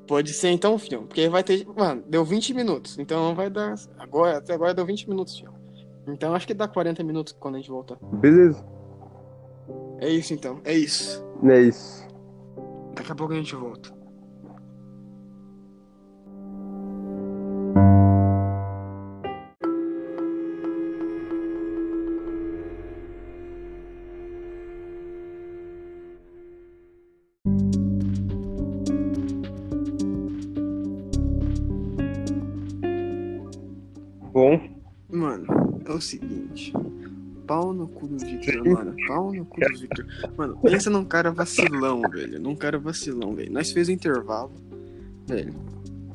[0.08, 1.04] Pode ser então, filho.
[1.04, 1.66] Porque vai ter.
[1.76, 2.98] Mano, deu 20 minutos.
[2.98, 3.76] Então vai dar.
[4.00, 5.57] Agora, até agora deu 20 minutos, filho.
[6.08, 7.98] Então acho que dá 40 minutos quando a gente voltar.
[8.02, 8.66] Beleza.
[10.00, 10.62] É isso então.
[10.64, 11.24] É isso.
[11.44, 12.08] É isso.
[12.96, 13.97] Daqui a pouco a gente volta.
[35.98, 36.74] O seguinte.
[37.46, 38.96] Pau no cu do Victor, mano.
[39.08, 40.06] Pau no cu do Victor.
[40.38, 42.40] Mano, pensa num cara vacilão, velho.
[42.40, 43.52] Num cara vacilão, velho.
[43.52, 44.52] Nós fez o intervalo,
[45.26, 45.54] velho.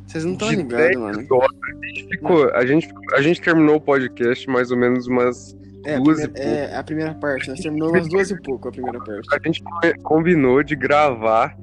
[0.07, 1.19] Vocês não estão ligados, 10 mano.
[1.19, 2.51] a gente ficou.
[2.51, 5.57] A gente, a gente terminou o podcast mais ou menos umas.
[5.87, 7.49] É a, duas e primeira, é a primeira parte.
[7.49, 9.29] Nós terminamos umas duas e pouco a primeira parte.
[9.33, 9.63] A gente
[10.03, 11.57] combinou de gravar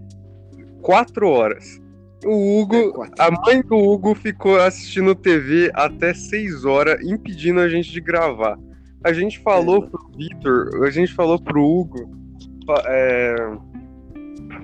[0.82, 1.80] quatro horas.
[2.26, 3.06] O Hugo.
[3.06, 3.24] É.
[3.24, 8.58] A mãe do Hugo ficou assistindo TV até 6 horas, impedindo a gente de gravar.
[9.04, 12.12] A gente falou É, pro Vitor, a gente falou pro Hugo
[12.86, 13.58] é,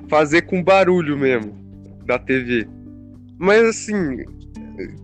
[0.10, 1.54] fazer com barulho mesmo
[2.06, 2.68] da TV.
[3.38, 4.26] Mas assim,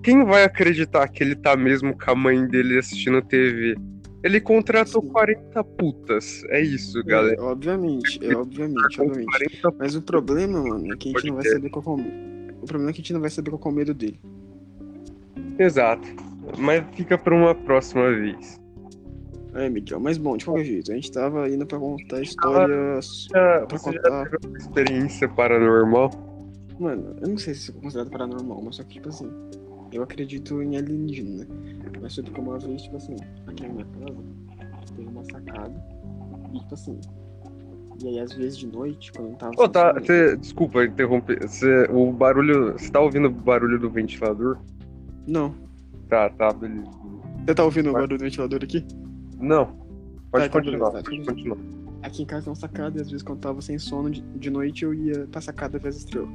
[0.04, 3.76] quem vai acreditar que ele tá mesmo com a mãe dele assistindo TV?
[4.24, 5.08] Ele contratou Sim.
[5.10, 6.44] 40 putas.
[6.50, 7.36] É isso, galera.
[7.36, 9.62] É, obviamente, é, obviamente, obviamente.
[9.62, 12.41] 40 Mas o problema, mano, é que a gente não vai saber qual é o.
[12.62, 14.20] O problema é que a gente não vai saber qual é o medo dele.
[15.58, 16.08] Exato.
[16.58, 18.60] Mas fica pra uma próxima vez.
[19.54, 20.00] É, Miguel.
[20.00, 23.28] Mas bom, de qualquer jeito, a gente tava indo pra contar histórias.
[23.32, 24.30] Já, Pra você já contar.
[24.30, 26.10] teve uma experiência paranormal?
[26.80, 29.30] Mano, eu não sei se isso é considerado paranormal, mas só que, tipo assim,
[29.92, 31.48] eu acredito em alienígena, né?
[32.02, 34.18] Mas foi porque uma vez, tipo assim, aqui na minha casa,
[34.96, 35.86] tem uma sacada,
[36.54, 37.00] e tipo assim,
[38.04, 39.52] e aí às vezes de noite, quando eu tava.
[39.58, 41.48] Ô, tá, cê- desculpa interromper.
[41.48, 42.74] Cê, o barulho.
[42.74, 44.58] Você tá ouvindo o barulho do ventilador?
[45.28, 45.54] Não.
[46.10, 46.90] Tá, tá, beleza.
[47.46, 48.86] Você tá ouvindo o barulho do ventilador aqui?
[49.40, 49.66] Não.
[49.66, 51.58] Pode Tá, então continuar, tá, pode continuar.
[52.04, 54.22] Aqui em casa tem uma sacada e às vezes quando eu tava sem sono de,
[54.22, 56.30] de noite eu ia pra sacada ver as estrelas.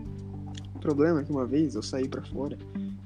[0.75, 2.57] O problema é que uma vez eu saí pra fora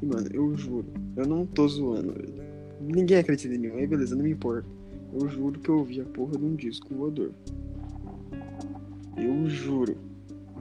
[0.03, 2.35] e, mano, eu juro, eu não tô zoando, velho.
[2.81, 4.67] Ninguém acredita em mim, aí beleza, não me importa.
[5.13, 7.31] Eu juro que eu ouvi a porra de um disco voador.
[9.21, 9.97] Eu juro.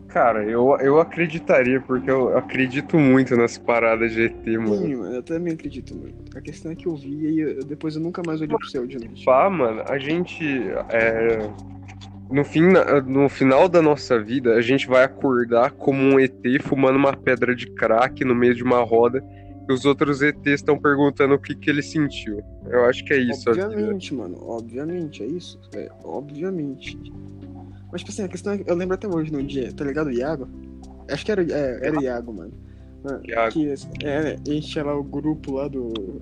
[0.08, 4.76] Cara, eu, eu acreditaria, porque eu acredito muito nas paradas de ET, mano.
[4.76, 6.36] Sim, mano, eu também acredito muito.
[6.36, 8.88] A questão é que eu vi e eu- depois eu nunca mais olhei pro céu
[8.88, 9.24] de noite.
[9.24, 10.43] Pá, mano, a gente.
[10.89, 11.48] é,
[12.32, 12.63] no, fim,
[13.08, 17.56] no final da nossa vida, a gente vai acordar como um ET fumando uma pedra
[17.56, 19.24] de crack no meio de uma roda.
[19.69, 22.41] E os outros ETs estão perguntando o que, que ele sentiu.
[22.65, 23.48] Eu acho que é isso.
[23.52, 25.60] Obviamente, mano, obviamente, é isso.
[25.76, 26.98] É, obviamente.
[27.91, 30.08] Mas, tipo assim, a questão é que eu lembro até hoje no dia, tá ligado?
[30.08, 30.47] O Iago?
[31.10, 32.54] Acho que era, é, era o Iago, mano.
[33.04, 33.52] Mano, Iago.
[33.52, 33.73] Que,
[34.04, 36.21] é, a gente tinha lá o grupo lá do.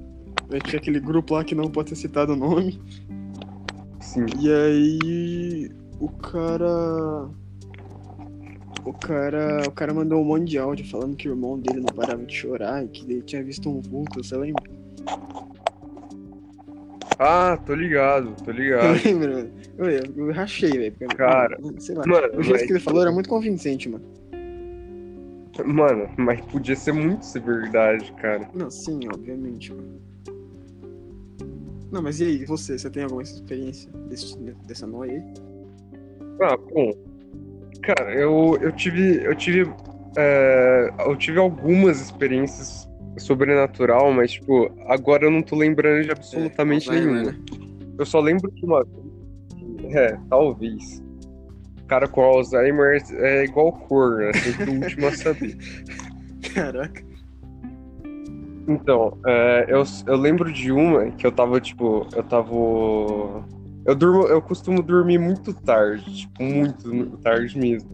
[0.50, 2.82] A gente tinha aquele grupo lá que não pode ser citado o nome.
[4.00, 4.26] Sim.
[4.40, 5.72] E aí.
[6.00, 7.30] O cara.
[8.86, 9.64] O cara.
[9.68, 12.34] O cara mandou um monte de áudio falando que o irmão dele não parava de
[12.34, 14.64] chorar e que ele tinha visto um vulto, você lembra?
[17.20, 18.96] Ah, tô ligado, tô ligado.
[19.78, 20.96] Eu, eu, eu rachei, velho.
[21.16, 22.04] Cara, mano, sei lá.
[22.06, 24.06] Mano, O jeito mas, que ele falou era muito convincente, mano.
[25.66, 28.48] mano, mas podia ser muito ser verdade, cara.
[28.54, 30.00] Não, sim, obviamente, mano.
[31.92, 32.78] Não, mas e aí, você?
[32.78, 35.24] Você tem alguma experiência desse, dessa noia aí?
[36.42, 36.94] Ah, bom.
[37.82, 39.24] Cara, eu, eu tive.
[39.24, 39.74] Eu tive.
[40.16, 42.87] é, eu tive algumas experiências
[43.18, 47.32] sobrenatural, mas, tipo, agora eu não tô lembrando de absolutamente Alzheimer, nenhuma.
[47.32, 47.38] né?
[47.98, 48.86] Eu só lembro de uma.
[49.90, 51.04] É, talvez.
[51.88, 54.34] Cara com Alzheimer é igual cor, né?
[54.34, 55.58] Sempre o último a saber.
[56.54, 57.04] Caraca.
[58.68, 62.54] Então, é, eu, eu lembro de uma que eu tava, tipo, eu tava.
[63.86, 67.90] Eu durmo, eu costumo dormir muito tarde, tipo, muito tarde mesmo.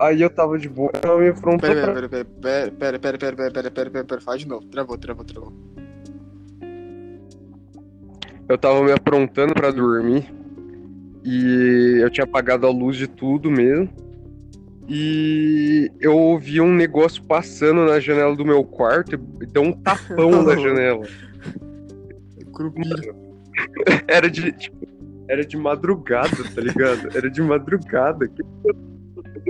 [0.00, 2.08] Aí eu tava de boa, ela me afrontou Pera, pra...
[2.08, 4.66] pera, pera, pera, pera, pera, pera, pera, pera, pera, pera, pera, pera, fala de novo.
[4.66, 5.52] Travou, travou, travou.
[8.48, 10.32] Eu tava me aprontando pra dormir.
[11.24, 13.88] E eu tinha apagado a luz de tudo mesmo.
[14.86, 20.42] E eu ouvi um negócio passando na janela do meu quarto e deu um tapão
[20.42, 21.06] na janela.
[24.06, 24.86] Era de, tipo,
[25.28, 27.16] era de madrugada, tá ligado?
[27.16, 28.28] Era de madrugada.
[28.28, 28.42] Que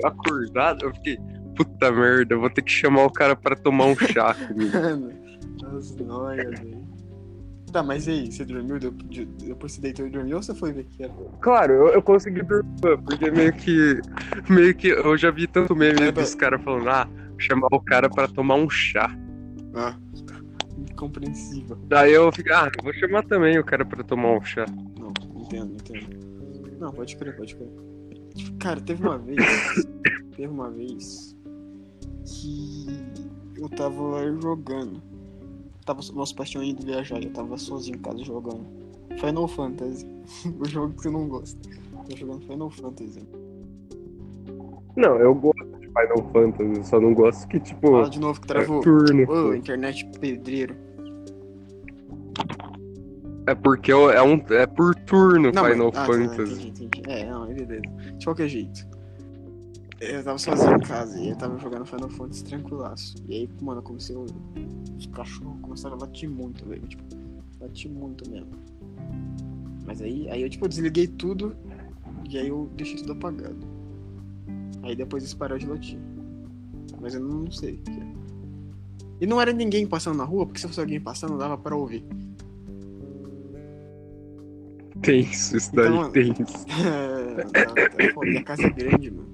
[0.04, 1.18] acordado, eu fiquei,
[1.57, 4.72] puta merda, eu vou ter que chamar o cara pra tomar um chá comigo.
[4.78, 6.85] Mano, as noias, velho.
[7.74, 8.78] Tá, mas e aí, você dormiu?
[8.78, 11.12] Depois você deitou e dormiu ou você foi ver que era?
[11.40, 14.00] Claro, eu, eu consegui dormir, porque meio que.
[14.48, 18.09] Meio que eu já vi tanto meme Pera, dos caras falando, ah, chamar o cara
[18.09, 19.11] pra tomar um chá.
[19.74, 19.96] Ah,
[20.78, 21.76] incompreensível.
[21.88, 24.64] Daí eu fiquei, ah, vou chamar também o cara pra tomar um chá.
[24.96, 26.78] Não, entendo, entendo.
[26.78, 27.68] Não, pode crer, pode crer.
[28.58, 29.38] Cara, teve uma vez.
[30.36, 31.36] teve uma vez
[32.24, 32.86] que
[33.56, 35.02] eu tava jogando.
[35.84, 38.66] Tava, meus pais tinham ido viajar e eu tava sozinho em casa jogando.
[39.18, 40.06] Final Fantasy.
[40.58, 41.60] o jogo que você não gosta.
[42.08, 43.28] Tô jogando Final Fantasy.
[44.96, 48.46] Não, eu gosto de Final Fantasy, só não gosto que, tipo, Fala de novo que
[48.46, 48.80] é travou.
[48.80, 49.30] turno.
[49.30, 50.76] Ô, internet pedreiro.
[53.46, 56.52] É porque eu- é, um, é por turno Não, Final mas- ah, tá, Fantasy.
[56.68, 57.11] entendi, entendi.
[57.11, 57.83] É, não, beleza.
[58.18, 58.87] De qualquer jeito.
[60.00, 63.14] Eu tava sozinho em casa e eu tava jogando Final Fantasy tranquilaço.
[63.28, 64.18] E aí, mano, eu comecei a.
[64.98, 66.83] Os cachorros começaram a latir muito, velho.
[66.87, 67.02] Tipo,
[67.61, 68.48] latir muito mesmo.
[69.87, 71.54] Mas aí, aí eu, tipo, desliguei tudo
[72.28, 73.57] e aí eu deixei tudo apagado.
[74.83, 75.98] Aí depois eles pararam de latir.
[77.00, 78.14] Mas eu não sei o que é.
[79.20, 82.04] E não era ninguém passando na rua, porque se fosse alguém passando, dava pra ouvir.
[85.02, 86.66] Tenso, isso daí, Então, tenso.
[87.37, 88.30] É, tá, tá foda.
[88.30, 89.28] E a casa é grande, mano.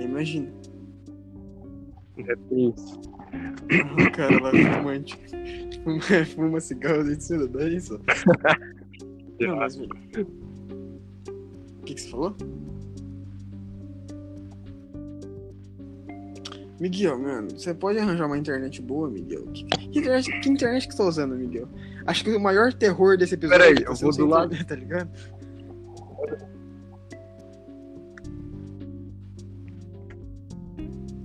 [0.00, 0.48] Imagina.
[2.18, 3.00] É tenso.
[3.98, 5.18] O cara lá é fumante.
[5.84, 6.00] Fuma,
[6.34, 8.00] fuma cigarro dentro de cima da isso.
[9.40, 9.90] Não, mas velho.
[11.80, 12.36] O que, que você falou?
[16.80, 19.46] Miguel, mano, você pode arranjar uma internet boa, Miguel?
[19.46, 21.68] Que, que internet, que internet que você tá usando, Miguel?
[22.06, 24.56] Acho que o maior terror desse episódio Peraí, tá eu vou do lado.
[24.64, 25.10] tá ligado?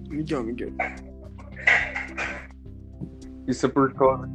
[0.09, 0.71] Miguel, Miguel.
[3.47, 4.29] Isso é por causa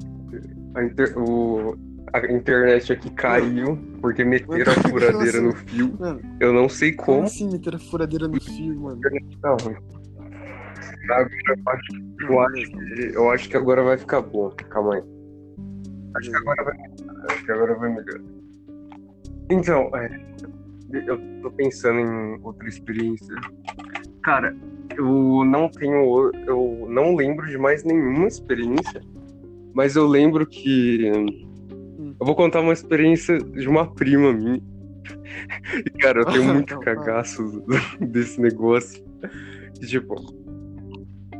[0.74, 1.76] a, inter- o-
[2.12, 5.42] a internet aqui caiu porque meteram a Mano, furadeira nossa.
[5.42, 5.96] no fio.
[5.98, 7.26] Mano, Eu não sei como como.
[7.26, 9.00] assim meter a furadeira no fio, mano?
[9.42, 9.56] Não.
[11.08, 11.30] Acho,
[12.28, 14.50] eu acho que- eu acho que agora vai ficar bom.
[14.68, 15.02] Calma aí.
[16.16, 16.76] Acho que agora vai,
[17.30, 18.20] acho que agora vai melhor.
[19.50, 20.20] Então, é,
[21.06, 23.34] eu tô pensando em outra experiência.
[24.22, 24.56] Cara,
[24.96, 26.32] eu não tenho.
[26.46, 29.00] Eu não lembro de mais nenhuma experiência,
[29.74, 31.06] mas eu lembro que.
[32.18, 34.60] Eu vou contar uma experiência de uma prima minha.
[35.74, 37.62] E, cara, eu tenho muito Então, cagaço
[38.00, 39.04] desse negócio.
[39.80, 40.14] E, tipo,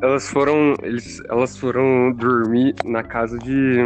[0.02, 0.74] elas foram.
[0.82, 3.78] Eles, elas foram dormir na casa de.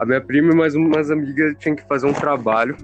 [0.00, 2.74] A minha prima e mais umas amigas tinham que fazer um trabalho.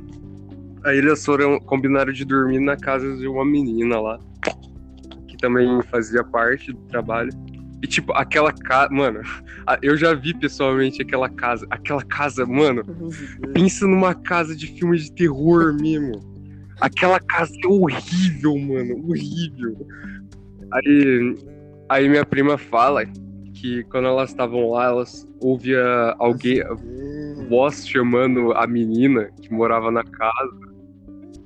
[0.84, 1.58] Aí elas foram.
[1.60, 4.20] Combinaram de dormir na casa de uma menina lá.
[5.26, 7.30] Que também fazia parte do trabalho.
[7.82, 8.92] E tipo, aquela casa.
[8.92, 9.22] Mano,
[9.80, 11.66] eu já vi pessoalmente aquela casa.
[11.70, 12.82] Aquela casa, mano.
[13.54, 16.20] Pensa numa casa de filme de terror mesmo.
[16.82, 19.08] Aquela casa é horrível, mano.
[19.08, 19.88] Horrível.
[20.70, 21.34] Aí,
[21.88, 23.06] aí minha prima fala
[23.54, 26.62] que quando elas estavam lá, elas ouvia alguém,
[27.48, 30.58] voz chamando a menina que morava na casa.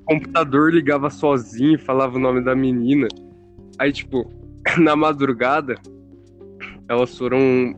[0.04, 3.08] computador ligava sozinho falava o nome da menina.
[3.78, 4.30] Aí, tipo,
[4.78, 5.76] na madrugada,
[6.88, 7.74] elas foram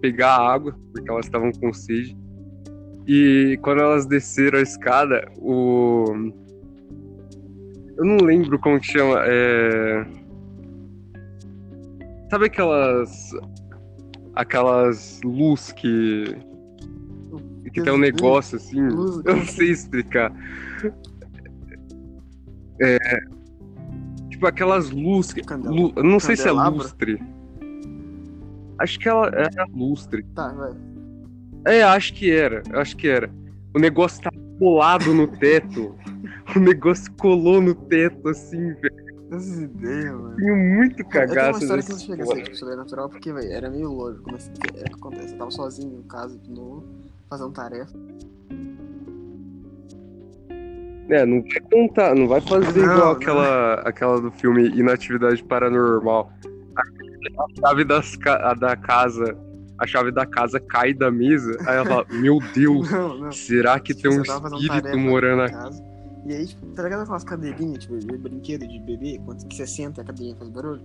[0.00, 2.16] pegar água, porque elas estavam com sede.
[3.06, 6.04] E quando elas desceram a escada, o.
[7.96, 9.22] Eu não lembro como que chama.
[9.26, 10.06] É...
[12.30, 13.30] Sabe aquelas.
[14.34, 16.36] Aquelas luz que.
[17.72, 18.80] Que tem um negócio assim.
[19.24, 20.32] Eu não sei explicar.
[22.80, 22.98] É.
[24.30, 25.34] Tipo aquelas luzes.
[25.64, 25.92] Lu...
[26.02, 27.22] Não sei se é lustre.
[28.78, 30.24] Acho que ela era lustre.
[30.34, 30.72] Tá, vai.
[31.66, 32.62] É, acho que era.
[32.72, 33.30] Acho que era.
[33.74, 35.94] O negócio tá colado no teto.
[36.56, 39.02] o negócio colou no teto, assim, velho.
[39.30, 40.36] Essas ideias, mano.
[40.36, 43.32] Tenho muito cagaço Eu tenho uma história que não chega a ser tipo, sobrenatural, porque,
[43.32, 44.30] velho, era meio lógico.
[44.30, 45.32] Mas é o que acontece?
[45.32, 46.84] Eu tava sozinho em casa de novo,
[47.32, 47.92] fazendo tarefa.
[51.08, 53.12] É, não vai contar, não vai fazer Não, igual não.
[53.12, 56.30] aquela, aquela do filme Inatividade Paranormal.
[56.76, 59.36] A chave das a da casa,
[59.78, 63.32] a chave da casa cai da mesa, aí ela fala, meu Deus, Não, não.
[63.32, 65.54] será que tem um espírito morando aqui?
[65.54, 65.82] casa.
[66.24, 70.00] E aí, tipo, tá ligado aquelas cadeirinhas, tipo, brinquedo de bebê, quando que você senta
[70.00, 70.82] e a cadeirinha faz barulho?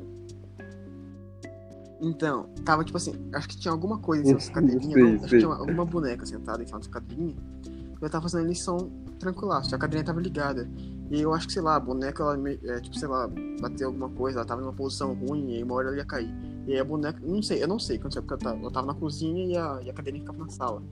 [2.01, 5.10] Então, tava tipo assim, acho que tinha alguma coisa em cima dessa cadeirinha, Sei, não,
[5.15, 7.36] acho que tinha uma- alguma boneca sentada em cima dessa cadeirinha.
[7.65, 8.77] E eu tava fazendo lição
[9.19, 10.69] tranquilaço, a cadeirinha tava ligada.
[11.10, 13.27] E eu acho que, sei lá, a boneca, ela, é, tipo, sei lá,
[13.62, 16.29] bateu alguma coisa, ela tava numa posição ruim, e uma hora ela ia cair.
[16.67, 18.88] E aí a boneca, não sei, eu não sei quando porque eu tava, eu tava
[18.88, 20.83] na cozinha e a, e a cadeirinha ficava na sala.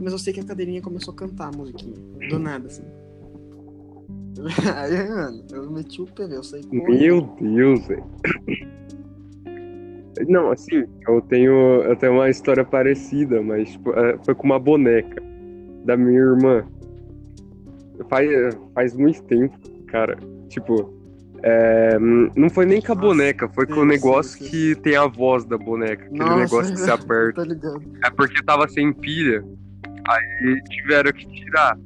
[0.00, 1.96] Mas eu sei que a cadeirinha começou a cantar a musiquinha,
[2.30, 2.84] do nada, assim.
[4.76, 6.98] Aí, mano, eu meti o PV, eu saí correndo.
[6.98, 8.04] Meu Deus, velho.
[10.28, 14.58] Não, assim, eu tenho, eu tenho uma história parecida, mas tipo, é, foi com uma
[14.58, 15.22] boneca
[15.84, 16.64] da minha irmã.
[18.08, 18.28] Faz,
[18.74, 20.18] faz muito tempo, cara.
[20.48, 20.94] Tipo,
[21.42, 24.50] é, não foi nem com a boneca, foi com o sim, negócio sim, sim.
[24.50, 26.04] que tem a voz da boneca.
[26.04, 27.42] Aquele Nossa, negócio que se aperta.
[28.04, 29.44] É porque tava sem pilha.
[30.08, 31.78] Aí tiveram que tirar.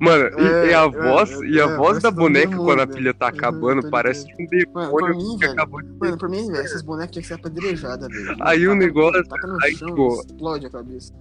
[0.00, 2.48] Mano, e- É, e, a é, voz, é, e a é, voz da um boneca
[2.48, 5.52] demônio, quando a pilha tá acabando, parece um Mano, pra demônio mim, que velho.
[5.52, 8.36] acabou de Mano, por mim, velho, esses bonecos tinham que ser apedrejada, velho.
[8.40, 11.12] Aí o Taca- negócio- Taca no aí, chão, tipo- explode a cabeça.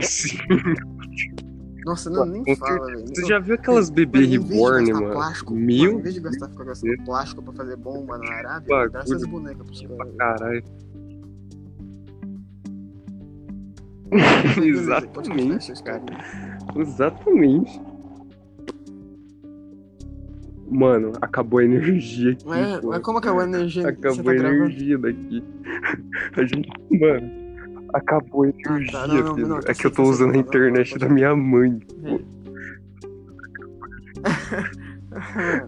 [0.00, 0.38] Sim.
[1.86, 3.06] Nossa, não, nem fala, velho.
[3.08, 5.12] Você já viu aquelas bebê Mano, em vez de reborn, mano?
[5.12, 8.88] Plástico, Mil mano, em vez de gastar ficar gastando plástico pra fazer bomba na Arábia,
[8.90, 10.14] dá essas bonecas pros caras.
[10.18, 10.64] caralho.
[14.62, 16.02] Exatamente, cara.
[16.76, 17.80] Exatamente.
[20.70, 22.46] Mano, acabou a energia aqui.
[22.46, 24.64] Mas, mas como acabou a energia Acabou tá a gravando?
[24.64, 25.44] energia daqui.
[26.36, 26.70] A gente.
[27.00, 27.30] Mano,
[27.92, 30.96] acabou a energia, tá, não, não, não, tá é que eu tô usando a internet
[30.96, 31.78] da minha mãe.
[31.78, 32.20] pô.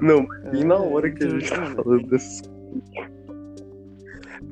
[0.01, 2.43] Não, e na hora que a gente tá falando dessas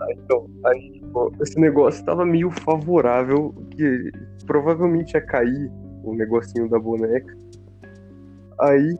[0.01, 4.11] Tá, então, aí, tipo, esse negócio tava meio favorável, que
[4.47, 5.71] provavelmente ia cair
[6.03, 7.37] o negocinho da boneca.
[8.61, 8.97] Aí.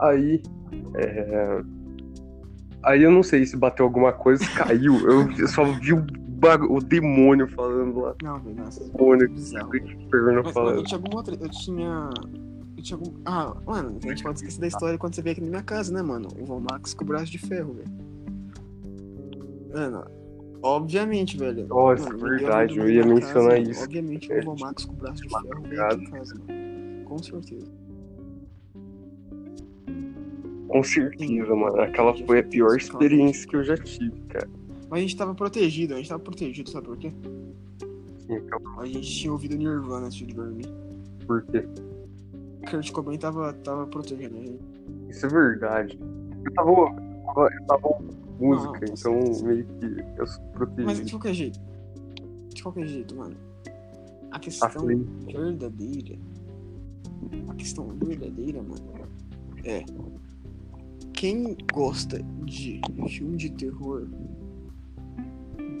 [0.00, 0.42] Aí.
[0.94, 1.62] é,
[2.82, 4.94] Aí eu não sei se bateu alguma coisa, se caiu.
[5.00, 8.14] Eu, eu só vi o, bagu- o demônio falando lá.
[8.22, 8.82] Não, velho, nossa.
[8.84, 10.76] O demônio Mas, mano, falando.
[10.76, 11.34] eu tinha alguma outra.
[11.40, 12.10] Eu tinha.
[12.76, 13.12] Eu tinha algum.
[13.24, 15.92] Ah, mano, a gente pode esquecer da história quando você veio aqui na minha casa,
[15.92, 16.28] né, mano?
[16.40, 17.90] O Von Max com o braço de ferro, velho.
[19.74, 20.04] Mano,
[20.62, 21.66] obviamente, velho.
[21.66, 23.82] Nossa, Mano, verdade, eu ia mencionar casa, isso.
[23.84, 27.04] Obviamente, É, o Von Max com o braço de ferro veio aqui em casa, mano.
[27.04, 27.66] Com certeza.
[30.68, 31.80] Com certeza, mano.
[31.80, 34.48] Aquela foi a pior experiência que eu já tive, cara.
[34.90, 37.12] Mas a gente tava protegido, a gente tava protegido, sabe por quê?
[38.28, 40.66] Então, A gente tinha ouvido Nirvana antes de dormir.
[41.26, 41.64] por quê?
[42.70, 44.60] Kurt Cobain tava, tava protegendo a gente.
[45.08, 45.98] Isso é verdade.
[46.44, 47.88] Eu tava, eu tava
[48.38, 49.46] música, Não, então certeza.
[49.46, 51.10] meio que eu sou Mas de protegido.
[51.10, 51.60] qualquer jeito.
[52.54, 53.36] De qualquer jeito, mano.
[54.30, 54.68] A questão
[55.26, 56.16] verdadeira.
[57.48, 59.08] A questão verdadeira, mano,
[59.64, 59.84] é.
[61.18, 64.06] Quem gosta de filme de terror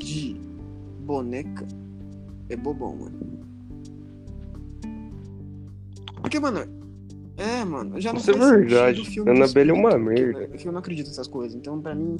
[0.00, 0.34] de
[1.02, 1.64] boneca
[2.48, 3.20] é bobão, mano.
[6.20, 6.58] Porque, mano.
[7.36, 9.20] É, mano, já não Isso é verdade.
[9.20, 10.48] Annabelle é uma porque, merda.
[10.48, 11.54] que eu não acredito nessas coisas.
[11.54, 12.16] Então, pra mim.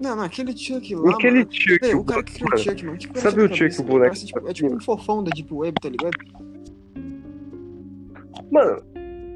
[0.00, 1.14] Não, não, aquele Chuck lá.
[1.14, 2.98] Aquele mano, que é, o cara que criou o Chuck, mano.
[2.98, 5.80] Que sabe o Chuck, o boneco Parece, tipo, é tipo um fofão da Deep Web,
[5.82, 6.16] tá ligado?
[8.52, 8.84] Mano,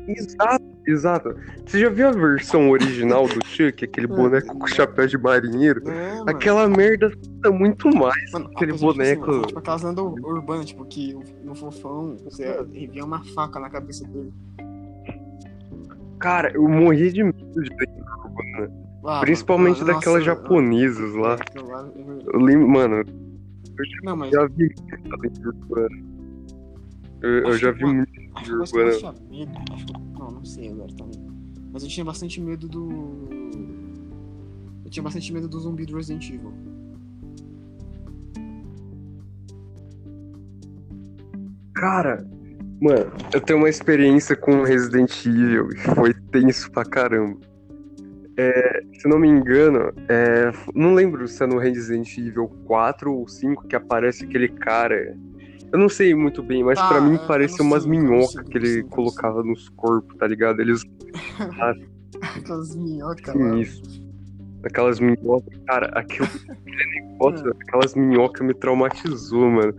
[0.06, 0.69] exato.
[0.86, 1.34] Exato.
[1.66, 5.82] Você já viu a versão original do Chuck, aquele Hum, boneco com chapéu de marinheiro?
[5.88, 6.30] É, mano.
[6.30, 7.12] Aquela merda
[7.42, 8.32] tá muito mais.
[8.32, 9.26] Mano, aquele assim, boneco.
[9.30, 11.14] mano, tipo aquelas lendas urbanas, tipo, que
[11.44, 14.32] no fofão você envia uma faca na cabeça dele.
[16.18, 18.70] Cara, eu morri de medo de lenda urbana.
[19.06, 21.34] Ah, Principalmente mano, daquelas nossa, japonesas lá.
[21.34, 21.92] é verdade.
[21.96, 23.04] Eu mano,
[24.02, 24.74] Não, mas já vi.
[27.22, 29.52] Eu, eu já vi mano, muito acho que eu tinha medo.
[29.72, 31.20] Acho que, não, não sei agora também.
[31.72, 33.28] Mas eu tinha bastante medo do.
[34.84, 36.52] Eu tinha bastante medo do zumbi do Resident Evil.
[41.74, 42.26] Cara,
[42.80, 47.38] mano, eu tenho uma experiência com Resident Evil e foi tenso pra caramba.
[48.36, 53.28] É, se não me engano, é, não lembro se é no Resident Evil 4 ou
[53.28, 55.16] 5 que aparece aquele cara.
[55.72, 58.82] Eu não sei muito bem, mas Tá, pra mim é, parece umas minhocas que ele
[58.84, 60.60] colocava nos corpos, tá ligado?
[60.60, 60.82] Eles
[62.36, 63.50] Aquelas minhocas lá.
[63.50, 64.02] sinistros.
[64.64, 66.28] Aquelas minhocas, cara, aquele,
[67.12, 67.52] negócio, É.
[67.62, 69.74] aquelas minhocas me traumatizou, mano.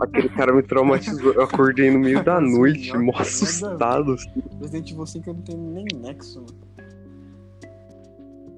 [0.00, 1.32] Aquele cara me traumatizou.
[1.34, 4.12] Eu acordei no meio da noite, mó assustado.
[4.12, 4.30] assim.
[4.60, 6.64] Resident Evil 5 eu não tenho nem nexo, mano.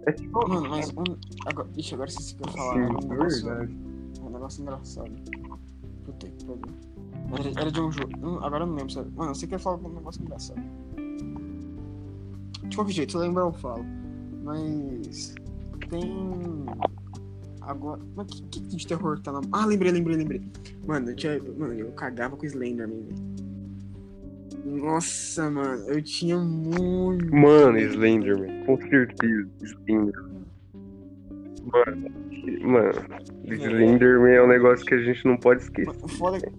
[0.06, 1.02] É tipo, Mano, mas um.
[1.46, 2.74] Agora, ixi, agora vocês querem falar.
[2.74, 3.50] Sim, um é negócio,
[4.22, 5.10] um negócio engraçado.
[7.38, 8.10] Era, era de um jogo.
[8.22, 8.92] hum, Agora eu não lembro.
[8.92, 9.10] Sabe?
[9.16, 10.60] Mano, você quer falar um negócio engraçado.
[12.68, 13.84] De qualquer jeito, se lembrar eu falo.
[14.42, 15.34] Mas.
[15.90, 16.66] Tem.
[17.60, 18.00] Agora.
[18.14, 19.40] Mas que, que de terror tá na.
[19.52, 20.42] Ah, lembrei, lembrei, lembrei.
[20.86, 21.40] Mano, eu tinha.
[21.58, 23.36] Mano, eu cagava com Slenderman, velho.
[24.64, 27.32] Nossa, mano, eu tinha muito.
[27.34, 30.42] Mano, Slenderman, com certeza, Slenderman.
[31.72, 32.10] Mano,
[32.62, 32.92] mano,
[33.44, 35.92] Slenderman é um negócio que a gente não pode esquecer.
[36.18, 36.50] Foda é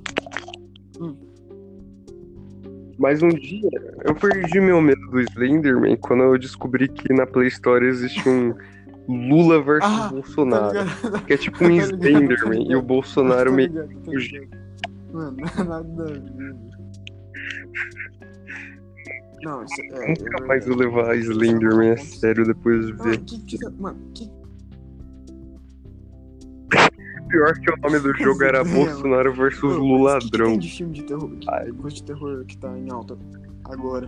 [3.00, 3.70] Mas um dia,
[4.06, 8.56] eu perdi meu medo do Slenderman quando eu descobri que na Play Store existe um
[9.08, 10.80] Lula versus Ah, tá Bolsonaro.
[11.26, 13.70] Que é tipo um Tá ligado, tá Slenderman e o Bolsonaro meio.
[13.70, 14.50] ligado.
[15.14, 16.56] Mano, nada a ver.
[19.44, 20.08] Não, isso é.
[20.10, 20.98] Nunca é mais vou verdade.
[20.98, 23.18] levar Slenderman a sério depois de Mano, ver.
[23.20, 24.30] que, que, mano, que,
[27.38, 28.64] Pior que o nome do jogo era.
[28.64, 31.72] Bolsonaro versus Ô, Lula mas que que tem de filme de terror, de Ai.
[31.72, 33.16] coisa de terror que tá em alta
[33.66, 34.08] agora?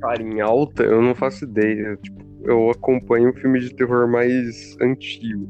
[0.00, 1.96] Cara, em alta, eu não faço ideia.
[2.02, 5.48] Tipo, eu acompanho um filme de terror mais antigo.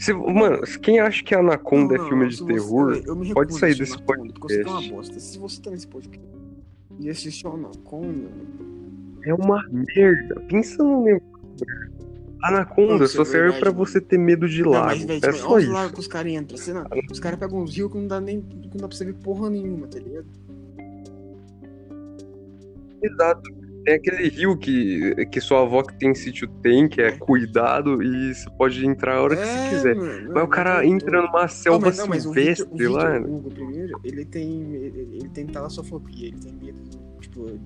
[0.00, 3.92] Se, mano, quem acha que Anaconda Não, é filme de terror, você- pode sair desse
[3.94, 4.92] Anaconda, você tá uma podcast.
[4.94, 5.20] bosta.
[5.20, 6.26] Se você tá nesse podcast
[6.98, 8.30] e assistiu Anaconda,
[9.26, 10.40] é uma merda.
[10.48, 11.32] Pensa no negócio.
[12.42, 13.86] Anaconda Não, isso só é serve verdade, pra mano.
[13.86, 14.86] você ter medo de Não, lago.
[14.86, 15.92] mas, velho, é tipo, só olha os isso.
[15.94, 16.58] que os caras entram.
[16.74, 18.40] Não- Os caras pegam uns rios que não dá nem.
[18.40, 20.26] que não dá pra você ver porra nenhuma, tá ligado?
[23.02, 23.42] Exato.
[23.84, 27.12] Tem aquele rio que, que sua avó que tem sítio tem, que é É.
[27.18, 29.96] cuidado, e você pode entrar a hora que você quiser.
[29.96, 33.10] mano, Mas o cara entra numa selva Não, mas o silvestre Victor, o lá.
[33.18, 34.72] Victor Hugo, primeiro, ele tem.
[34.74, 36.78] Ele, ele tem talassofobia, ele tem medo,
[37.20, 37.58] tipo,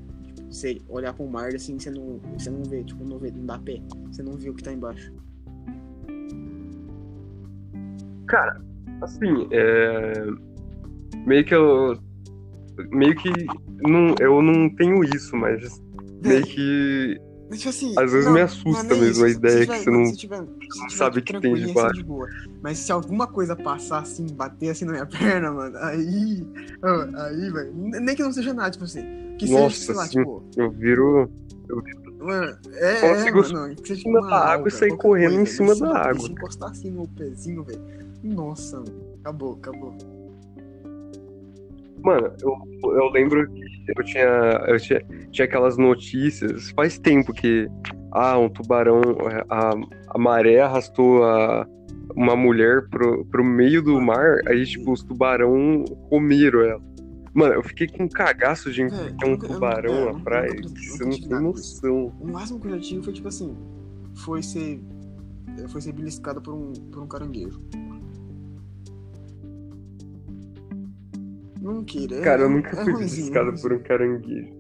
[0.51, 3.59] você olhar pro mar assim, você não, você não vê, tipo, não vê, não dá
[3.59, 3.81] pé.
[4.11, 5.13] Você não vê o que tá embaixo.
[9.03, 10.13] Assim, é.
[11.27, 11.99] Meio que eu.
[12.91, 13.31] Meio que.
[13.83, 15.81] Não, eu não tenho isso, mas.
[16.23, 17.21] Meio que.
[17.49, 19.39] Mas, tipo assim, Às vezes não, me assusta não é mesmo a isso.
[19.39, 20.47] ideia Se que tiver- você não- se tiver- se
[20.89, 22.01] tiver sabe que tem debaixo.
[22.01, 22.59] assim, de.
[22.63, 25.07] Mas se alguma coisa passar assim, bater assim na minha
[25.41, 26.47] perna, mano, aí.
[27.17, 27.73] Aí, velho.
[27.75, 29.03] Nem que não seja nada, tipo assim.
[29.39, 30.19] Que Nossa, seja, sei lá, sim.
[30.19, 30.43] tipo.
[30.57, 31.31] Eu viro.
[32.19, 35.37] Mano, é, é, Consigo mano, que seja cima uma da água e sair correndo em
[35.37, 36.21] coisa, cima se da bater, água.
[36.23, 37.81] Se encostar assim no pezinho, velho.
[38.25, 39.17] Nossa, mano.
[39.21, 39.97] Acabou, acabou.
[42.03, 43.61] Mano, eu, eu lembro que
[43.99, 44.25] eu tinha,
[44.69, 45.01] eu tinha,
[45.33, 47.69] tinha aquelas notícias, faz tempo que
[48.13, 49.01] ah, um tubarão,
[49.51, 49.71] a,
[50.15, 51.67] a maré arrastou a,
[52.15, 56.81] uma mulher pro, pro meio do mar, aí tipo, os tubarão comeram ela.
[57.35, 60.09] Mano, eu fiquei com um cagaço de É, encontrar eu um nunca- eu tubarão nunca-
[60.11, 62.13] é, na praia, nunca- que você não tive tem noção.
[62.21, 63.55] O máximo que eu já tive foi tipo assim.
[64.25, 64.81] Foi ser.
[65.69, 67.61] Foi ser beliscado por um, por um caranguejo.
[71.67, 72.17] Mentira.
[72.17, 74.53] é- Cara, eu nunca é fui beliscado por um caranguejo.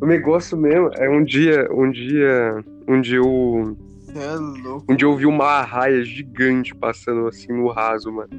[0.00, 3.76] O negócio mesmo é um dia, um dia, um dia eu
[4.14, 4.86] é louco.
[4.90, 8.30] Um dia eu vi uma arraia gigante passando assim no raso, mano.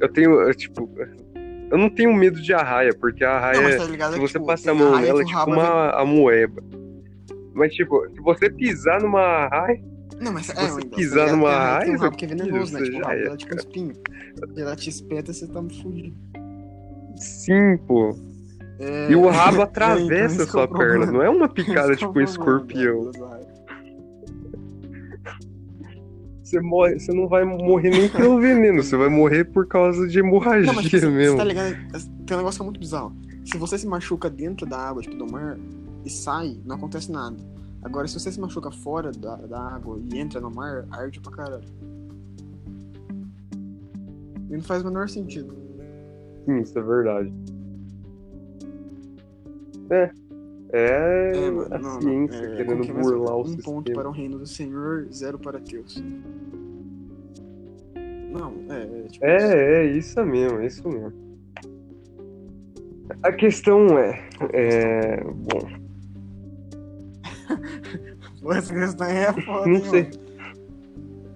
[0.00, 0.90] Eu tenho, eu, tipo,
[1.70, 4.72] eu não tenho medo de arraia, porque a arraia, Não, tá se você tipo, passar
[4.72, 6.62] a mão nela, é tipo uma amoeba.
[7.52, 9.80] Mas, tipo, se você pisar numa arraia,
[10.20, 11.36] Não, mas se é, você tá pisar ligado?
[11.36, 12.82] numa Tem raia que tem um rabo que é venenoso, né?
[12.82, 13.92] Tipo, rabo dela é tipo um espinho.
[14.56, 16.16] E ela te espeta, você tá fudido.
[17.16, 18.16] Sim, pô.
[18.78, 19.10] É...
[19.10, 21.12] E o rabo É, atravessa então, sua é o perna, problema.
[21.12, 23.10] não é uma picada é tipo um escorpião.
[26.42, 30.18] Você, morre, você não vai morrer nem pelo veneno, você vai morrer por causa de
[30.18, 31.32] hemorragia Não, mas tipo, você, mesmo.
[31.32, 31.74] você tá ligado?
[32.26, 33.16] Tem um negócio que é muito bizarro.
[33.44, 35.58] Se você se machuca dentro da água, tipo, do mar,
[36.04, 37.36] e sai, não acontece nada.
[37.82, 41.32] Agora, se você se machuca fora da, da água e entra no mar, arde pra
[41.32, 41.64] caralho.
[44.50, 45.54] E não faz o menor sentido.
[46.44, 47.32] Sim, isso é verdade.
[49.90, 50.10] É.
[50.72, 52.00] É, É, mano, a não, não.
[52.00, 53.12] ciência É, querendo como que é mesmo?
[53.12, 53.64] burlar o Um sistema.
[53.76, 56.02] ponto para o reino do Senhor, zero para teus.
[58.32, 59.24] Não, é, é tipo isso.
[59.24, 61.12] É, é isso mesmo, é isso mesmo.
[63.22, 64.20] A questão é,
[64.52, 65.84] é bom,
[68.56, 70.02] Essa questão é foda, não sei.
[70.02, 70.24] mano?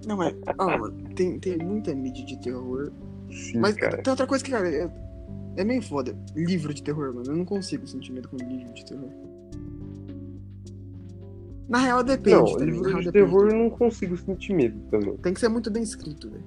[0.07, 2.91] Não, mas, ah, mano, tem, tem muita mídia de terror.
[3.39, 4.01] Sim, Mas cara.
[4.01, 4.89] tem outra coisa que, cara, é,
[5.57, 6.15] é meio foda.
[6.35, 7.25] Livro de terror, mano.
[7.27, 9.09] Eu não consigo sentir medo com livro de terror.
[11.67, 12.35] Na real, depende.
[12.51, 12.59] Não?
[12.59, 13.25] Na livro real, de depende.
[13.25, 15.15] terror eu não consigo sentir medo também.
[15.17, 16.43] Tem que ser muito bem escrito, velho.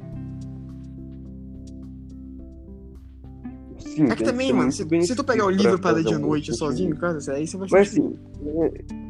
[3.79, 6.55] Sim, É que também, mano, se, se tu pegar o livro pra ler de noite
[6.55, 8.19] sozinho, cara, aí você vai Mas sentir.
[8.41, 9.02] assim.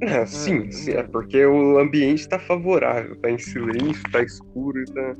[0.00, 1.02] É, sim, É, sim, é.
[1.02, 5.16] porque o ambiente tá favorável, tá em silêncio, tá escuro, tá.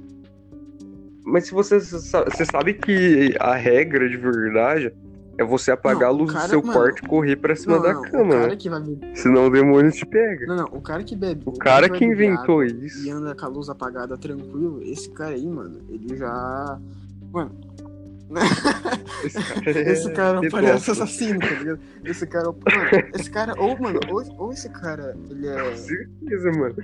[1.25, 4.93] Mas se você, você sabe que a regra de verdade
[5.39, 7.55] é você apagar Não, a luz o cara- do seu mano, quarto e correr pra
[7.55, 8.57] cima Não, da não, cama, o cara né?
[8.57, 9.17] que vai beber.
[9.17, 10.47] Senão o demônio te pega.
[10.47, 11.43] Não, não, o cara que bebe.
[11.47, 13.07] O cara vai que beber inventou isso.
[13.07, 16.79] E anda com a luz apagada tranquilo, esse cara aí, mano, ele já.
[17.33, 17.53] Mano.
[19.25, 21.81] Esse cara é Esse cara é um palhaço assassino, tá ligado?
[22.05, 22.53] Esse cara é um.
[22.65, 23.55] Mano, esse cara.
[23.59, 25.77] Ou, mano, ou, ou esse cara, ele Com é.
[25.77, 26.75] certeza, mano.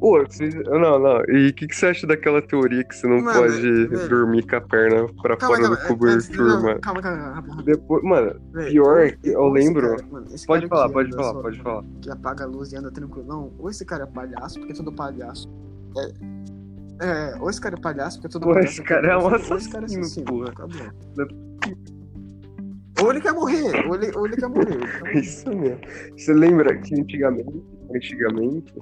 [0.00, 0.48] Pô, você...
[0.48, 1.22] não, não.
[1.28, 4.08] E o que, que você acha daquela teoria que você não Mano, pode velho.
[4.08, 6.80] dormir com a perna pra Calma, fora calma, do é- cobertor, é- mano?
[6.80, 7.62] Calma, calma, calma.
[7.62, 11.32] Depois, mano, Velho, pior é que eu esse lembro- cara- mano, pode falar, pode falar,
[11.32, 11.84] só- pode falar.
[12.00, 15.48] Que apaga a luz e anda tranquilão, ou esse cara é palhaço, porque todo palhaço.
[15.96, 16.12] É,
[17.00, 18.72] é, ou esse cara é palhaço, porque todo Pô, palhaço.
[18.74, 20.26] esse cara é um ou esse cara é assassino, assassino.
[20.26, 20.50] porra.
[20.50, 20.80] Acabou.
[23.02, 24.74] Ou ele quer morrer, ou ele, ou ele quer morrer.
[24.74, 25.20] ele quer morrer.
[25.20, 25.78] Isso mesmo.
[26.16, 27.62] Você lembra que antigamente,
[27.94, 28.74] antigamente,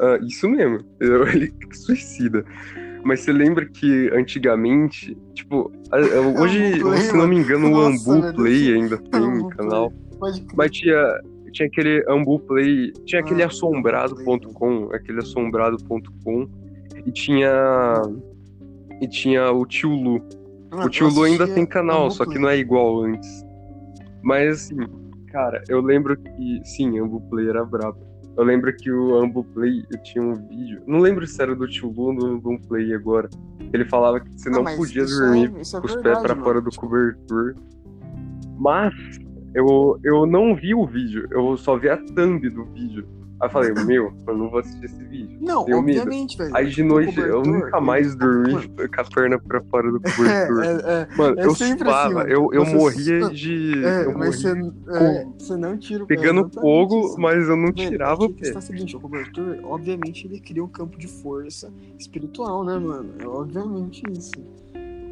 [0.00, 2.44] ah, isso mesmo, ele suicida.
[3.04, 7.88] Mas você lembra que antigamente, tipo, a- hoje, Play, se não me engano, o Nossa,
[8.12, 9.92] Ambu velho, Play ainda tem um canal.
[10.54, 11.20] Mas tinha,
[11.52, 16.46] tinha aquele Ambu Play, tinha aquele Ah, assombrado.com, aquele assombrado.com,
[17.06, 18.02] e tinha.
[19.00, 20.22] E tinha o tio Lu.
[20.70, 23.44] Mano, O tio Lu ainda tem canal, só que não é igual antes.
[24.22, 24.76] Mas assim,
[25.28, 26.60] cara, eu lembro que.
[26.64, 27.98] Sim, Ambu Play era brabo.
[28.36, 30.82] Eu lembro que o Ambu Play eu tinha um vídeo.
[30.86, 33.28] Não lembro se era do tio Lu ou do, Play agora.
[33.72, 36.44] Ele falava que você não, mas podia dormir é, é com os pés pra mano.
[36.44, 37.54] fora do cobertor.
[38.58, 38.94] Mas
[39.54, 43.06] eu, eu não vi o vídeo, eu só vi a thumb do vídeo.
[43.42, 45.36] Aí eu falei, meu, eu não vou assistir esse vídeo.
[45.40, 45.98] Não, Tenho medo.
[45.98, 46.56] obviamente, velho.
[46.56, 50.10] Aí de noite eu nunca mais dormi Mano, com a perna pra fora do É,
[50.46, 50.64] cobertor.
[50.64, 51.16] é, é.
[51.16, 52.28] Mano, é eu sempre suava, assim, mano.
[52.30, 53.84] eu, eu Você morria de.
[53.84, 56.14] É, eu mas você, é, você não tira o pé.
[56.14, 57.20] pegando fogo, isso.
[57.20, 58.46] mas eu não Velho, tirava é o pé.
[58.46, 61.68] Está seguinte, o cobertor, obviamente, ele cria um campo de força
[61.98, 63.10] espiritual, né, mano?
[63.18, 64.30] É obviamente isso.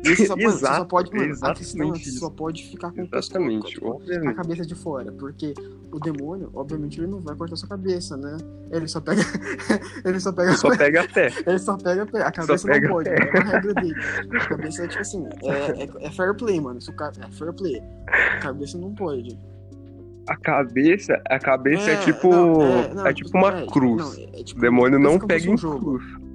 [0.02, 2.18] Você só, mano, você só Exato, pode, mano, a questão é isso.
[2.20, 3.78] só pode ficar com Exatamente,
[4.26, 5.52] a cabeça de fora, porque
[5.92, 8.36] o demônio, obviamente, ele não vai cortar sua cabeça, né?
[8.70, 9.20] Ele só pega,
[10.04, 11.28] ele só pega, Só pega a pé.
[11.46, 13.16] ele só pega, a cabeça pega não pode, pé.
[13.16, 13.94] é uma regra dele.
[14.40, 17.30] A cabeça é tipo assim, é, é, é fair play, mano, se o cara, é
[17.32, 19.38] fair play, a cabeça não pode.
[20.28, 22.30] A cabeça, a cabeça é, tipo.
[22.30, 24.02] não, é, não, tipo uma é, cruz.
[24.02, 25.98] não, é- é tipo- o demônio não pega em um jogo.
[25.98, 26.29] cruz.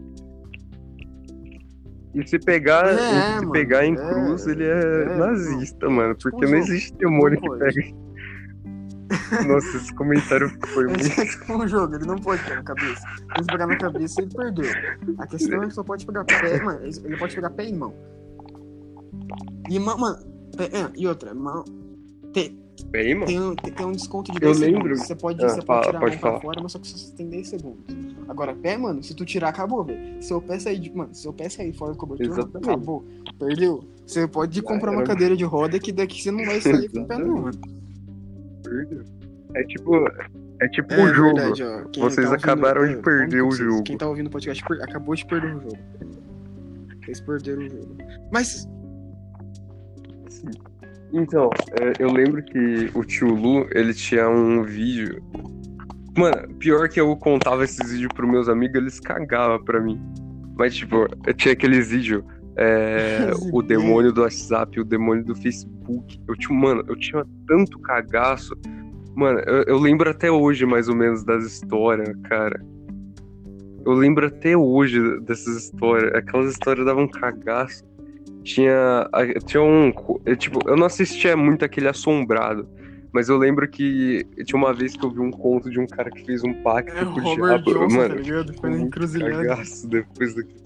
[2.15, 5.89] E se pegar, É, e se mano, pegar em é, cruz, ele é, é, nazista,
[5.89, 6.15] mano.
[6.15, 7.59] tipo Porque não existe demônio que pode.
[7.59, 8.05] pega.
[9.47, 11.01] Nossa, esse comentário foi muito.
[11.01, 13.01] Esse é tipo um jogo, ele não pode pegar na cabeça.
[13.39, 14.65] Se pegar na cabeça, ele perdeu.
[15.19, 17.93] A questão é que só pode pegar pé, mano, ele pode pegar pé e mão.
[19.69, 20.17] E mão, mano,
[20.57, 21.63] pé- é, e outra, mão.
[22.33, 22.57] Tem,
[22.87, 23.25] Bem, mano.
[23.25, 25.07] tem, um, tem, um desconto de Eu 10 lembro- segundos.
[25.07, 26.87] Você pode, Ah, você fala, pode tirar a pode mão pra fora, mas só que
[26.87, 27.95] você tem 10 segundos.
[28.27, 30.21] Agora, pé, mano, se tu tirar, acabou, velho.
[30.21, 30.91] Seu pé sair.
[30.93, 32.69] Mano, seu pé sair fora do cobertor, Exatamente.
[32.69, 33.05] acabou.
[33.39, 33.83] Perdeu.
[34.05, 36.99] Você pode Já comprar uma cadeira de roda que daqui você não vai sair com
[37.01, 37.59] o pé, não, mano.
[39.55, 39.91] É tipo.
[40.61, 41.35] É tipo É um jogo.
[41.35, 43.83] verdade, Vocês tá ouvindo- acabaram de é, perder o jogo.
[43.83, 45.77] Quem tá ouvindo o podcast acabou de perder o jogo.
[47.03, 47.97] Vocês perderam o jogo.
[48.31, 48.67] Mas,
[51.15, 51.49] Então,
[51.79, 55.23] é, eu lembro que o tio Lu, ele tinha um vídeo.
[56.17, 59.97] Mano, pior que eu contava esses vídeos pros meus amigos, eles cagavam pra mim.
[60.57, 62.21] Mas, tipo, eu tinha aqueles vídeos
[62.57, 66.19] é, o demônio do WhatsApp, o demônio do Facebook.
[66.27, 68.53] Eu tinha, mano, eu tinha tanto cagaço.
[69.15, 72.61] Mano, eu, eu lembro até hoje, mais ou menos, das histórias, cara.
[73.85, 76.13] Eu lembro até hoje dessas histórias.
[76.13, 77.85] Aquelas histórias davam cagaço.
[78.45, 79.09] Tinha,
[79.45, 79.91] tinha um.
[80.37, 82.67] Tipo, eu não assistia muito aquele Assombrado.
[83.11, 86.11] Mas eu lembro que tinha uma vez que eu vi um conto de um cara
[86.11, 87.73] que fez um pacto É com o Robert diabo.
[87.79, 88.53] Johnson, Mano, tá ligado?
[88.59, 89.57] Foi na encruzilhada.
[89.87, 90.65] depois daquilo.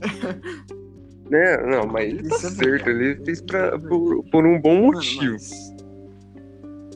[1.30, 1.56] né?
[1.66, 2.88] Não, mas ele tá é certo.
[2.90, 5.32] Ele fez pra, Isso é por, por um bom Mano, motivo.
[5.32, 5.74] mas...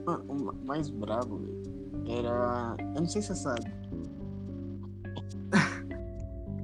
[0.06, 2.76] Mano, o ma- mais brabo, velho, era...
[2.94, 3.66] Eu não sei se você sabe.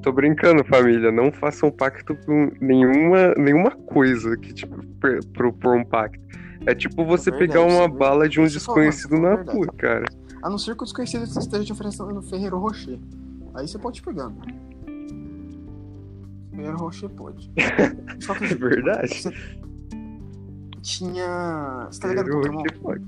[0.03, 1.13] Tô brincando, família.
[1.13, 4.77] Não façam pacto com nenhuma, nenhuma coisa que, tipo,
[5.33, 6.21] propor um pacto.
[6.67, 7.99] É tipo você É verdade, pegar uma é verdade.
[7.99, 9.59] bala de um é verdade, desconhecido é na verdade.
[9.59, 10.05] rua, cara.
[10.43, 12.99] A não ser que o desconhecido esteja te oferecendo no Ferreiro Rocher.
[13.55, 14.43] Aí você pode pegar, mano.
[16.51, 17.51] Ferreiro Rocher pode.
[18.21, 19.23] Só que É verdade.
[19.23, 19.33] Você
[20.83, 21.87] tinha.
[21.91, 22.63] Você tá ligado Eu- Pokémon?
[22.65, 23.05] que pode.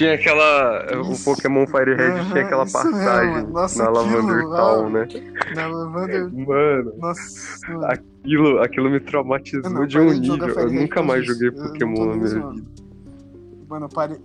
[0.00, 0.86] Tinha aquela.
[0.96, 1.24] O Isso.
[1.26, 3.46] Pokémon Fire Red Aham, tinha aquela passagem.
[3.48, 4.56] Nossa, na Lavander lá.
[4.56, 5.08] Town, né?
[5.54, 6.32] Na Lavander.
[6.32, 7.84] Mano, Nossa, mano.
[7.84, 10.48] aquilo, aquilo me traumatizou Eu não, de um nível.
[10.48, 12.54] Eu Red nunca mais joguei Eu Pokémon na minha vida.
[13.68, 14.16] Mano, eu parei.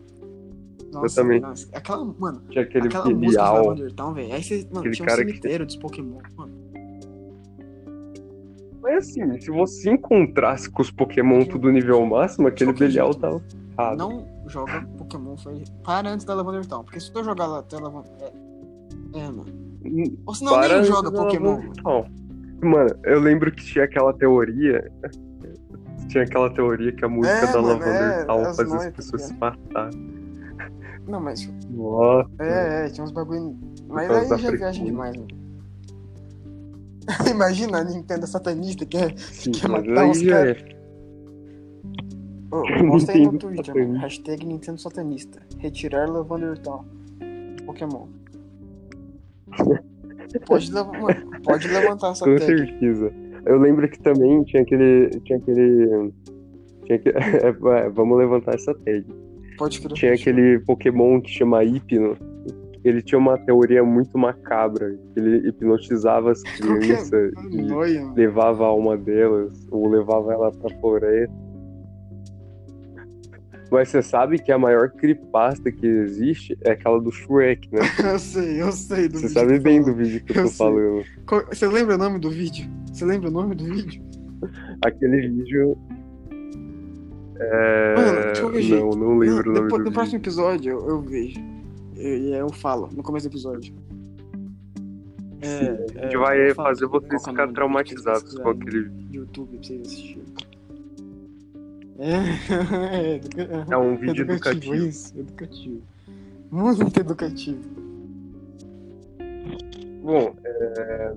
[0.93, 1.41] Nossa, também.
[1.41, 4.33] nossa, aquela, mano, Tinha aquele aquela música de Town, velho.
[4.33, 6.19] Aí você, mano, Aquele tinha um cara que- cemitério dos Pokémon.
[6.37, 6.53] Mano,
[8.81, 13.41] Mas assim, se você encontrasse com os Pokémon tudo nível máximo, aquele Belial tava
[13.77, 13.97] errado.
[13.97, 14.87] não joga
[15.37, 16.83] Fire Para antes da Lavander Town.
[16.83, 18.11] Porque se tu jogar lá até Lavander.
[18.21, 19.45] É, é, mano.
[20.25, 21.61] Ou senão Para nem joga Pokémon.
[22.61, 24.91] Mano, eu lembro que tinha aquela teoria.
[26.07, 28.89] Tinha aquela teoria que a música É, da mano, Lavander é, Town as fazia as
[28.91, 29.89] pessoas tá se matar.
[31.07, 31.47] Não, mas.
[31.69, 32.29] Nossa.
[32.39, 33.57] É, é, tinha uns bagulho.
[33.87, 35.45] Mas aí já é viagem demais, mano.
[37.29, 39.15] Imagina a Nintendo satanista que é.
[39.17, 40.39] Sim, quer mas matar uns já
[42.63, 42.83] é.
[42.87, 43.99] Posta aí no Twitter, mano.
[43.99, 45.41] Hashtag Nintendo satanista.
[45.57, 46.85] Retirar Lavander Town.
[47.65, 48.07] Pokémon.
[50.47, 52.45] Pode, leva- mano, pode levantar essa Com tag.
[52.45, 53.13] certeza.
[53.45, 55.09] Eu lembro que também tinha aquele.
[55.23, 56.11] Tinha aquele.
[56.83, 57.09] Tinha que...
[57.15, 59.05] é, vamos levantar essa tag.
[59.57, 59.93] Pode crer.
[59.93, 62.17] Tinha aquele Pokémon que chama Hipno.
[62.83, 64.97] Ele tinha uma teoria muito macabra.
[65.15, 71.33] Ele hipnotizava as crianças e Noia, levava a alma delas, ou levava ela pra floresta.
[73.75, 77.79] Mas você sabe que a maior creepypasta que existe é aquela do Shrek, né?
[78.13, 80.57] Eu sei, eu sei do Você sabe bem do vídeo que eu Eu tô sei.
[80.57, 81.03] falando.
[81.27, 82.69] Qual- Você lembra o nome do vídeo?
[82.93, 84.01] Você lembra o nome do vídeo?
[84.83, 85.77] Aquele vídeo.
[87.37, 87.95] É...
[87.95, 88.85] Mano, de qualquer jeito.
[88.85, 89.93] Não, não lembro Não, o nome depois- do no vídeo.
[89.93, 91.39] próximo episódio eu, eu vejo.
[91.97, 93.73] E eu, eu falo, no começo do episódio.
[95.41, 95.65] É, Sim,
[95.99, 99.21] a gente é, vai fazer vocês ficarem traumatizados com aquele vídeo.
[99.21, 100.23] YouTube pra vocês assistirem.
[101.97, 102.11] É,
[102.95, 104.75] é, educa- É um vídeo educativo.
[104.75, 105.81] Isso, educativo.
[106.51, 107.63] Muito educativo.
[110.03, 111.15] Bom, é...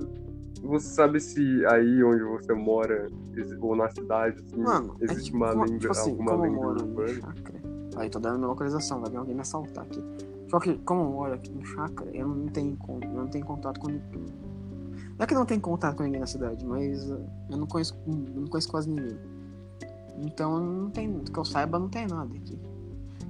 [0.63, 3.07] você sabe se aí onde você mora,
[3.61, 7.35] ou na cidade, assim, Mano, é existe tipo, uma lenda, tipo assim, alguma moro urbana?
[7.97, 10.03] Aí tô dando minha localização, vai vir alguém me assaltar aqui.
[10.49, 13.79] Só que, como eu moro aqui em chácara, eu não tenho, eu não tenho contato
[13.81, 14.25] com ninguém.
[15.19, 17.21] Não é que não tenho contato com ninguém na cidade, mas uh,
[17.51, 19.19] eu não conheço, eu não conheço quase ninguém.
[20.23, 22.59] Então não tem, que eu saiba, não tem nada aqui.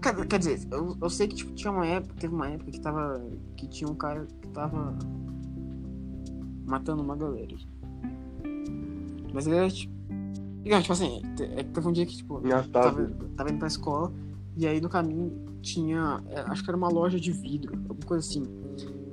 [0.01, 2.81] Quer, quer dizer, eu, eu sei que tipo, tinha uma época, teve uma época que
[2.81, 3.21] tava.
[3.57, 4.97] que tinha um cara que tava
[6.65, 7.57] matando uma galera.
[9.33, 9.99] Mas ele era tipo.
[10.65, 13.69] Não, tipo assim, é que teve um dia que, tipo, eu tava, tava indo pra
[13.69, 14.13] escola
[14.57, 15.33] e aí no caminho
[15.63, 16.23] tinha.
[16.29, 18.43] é, acho que era uma loja de vidro, alguma coisa assim.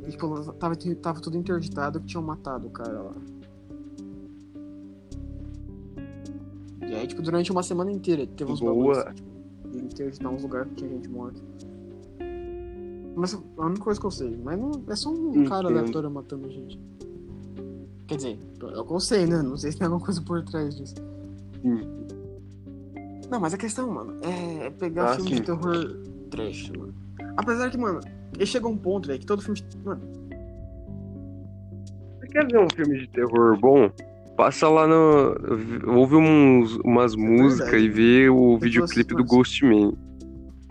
[0.05, 3.13] E tipo, tava, tava tudo interditado que tinham matado o cara lá.
[6.87, 8.73] E aí, tipo, durante uma semana inteira teve uns Boa.
[8.73, 8.97] bagulhos.
[8.99, 9.15] assim,
[9.71, 11.39] Tipo, interditar uns lugares que tinha gente morta.
[13.15, 14.37] Mas a única coisa que eu sei.
[14.43, 15.49] Mas não, é só um Entendo.
[15.49, 16.79] cara aleatório matando gente.
[18.07, 19.41] Quer dizer, eu sei, né?
[19.41, 20.95] Não sei se tem alguma coisa por trás disso.
[21.61, 21.81] Sim.
[23.31, 25.35] Não, mas a questão, mano, é pegar Ah, filme sim.
[25.37, 25.97] de terror
[26.29, 26.93] trash, mano.
[27.37, 27.99] Apesar que, mano,
[28.35, 29.59] ele chega a um ponto, velho, que todo filme.
[29.59, 30.01] de- Mano,
[32.19, 33.89] Você quer ver um filme de terror bom?
[34.35, 35.35] Passa lá no.
[35.87, 37.85] Ouve uns, umas músicas verdade.
[37.85, 39.93] e vê o videoclipe do Ghostman.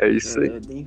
[0.00, 0.48] É isso aí.
[0.48, 0.84] é, deem